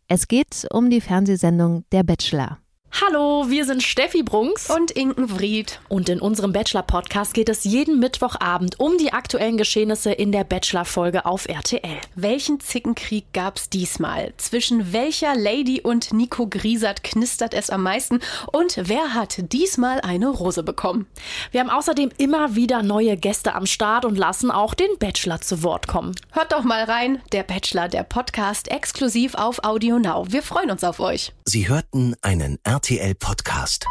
[0.09, 2.57] Es geht um die Fernsehsendung Der Bachelor.
[2.99, 5.79] Hallo, wir sind Steffi Brunks und Inken Vried.
[5.87, 11.25] Und in unserem Bachelor-Podcast geht es jeden Mittwochabend um die aktuellen Geschehnisse in der Bachelor-Folge
[11.25, 11.97] auf RTL.
[12.15, 14.33] Welchen Zickenkrieg gab's diesmal?
[14.37, 18.19] Zwischen welcher Lady und Nico Griesert knistert es am meisten?
[18.51, 21.07] Und wer hat diesmal eine Rose bekommen?
[21.51, 25.63] Wir haben außerdem immer wieder neue Gäste am Start und lassen auch den Bachelor zu
[25.63, 26.13] Wort kommen.
[26.31, 30.25] Hört doch mal rein, der Bachelor, der Podcast exklusiv auf Audio Now.
[30.29, 31.31] Wir freuen uns auf euch.
[31.45, 33.85] Sie hörten einen RTL Podcast.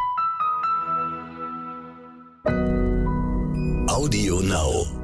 [3.89, 5.00] Audio Now.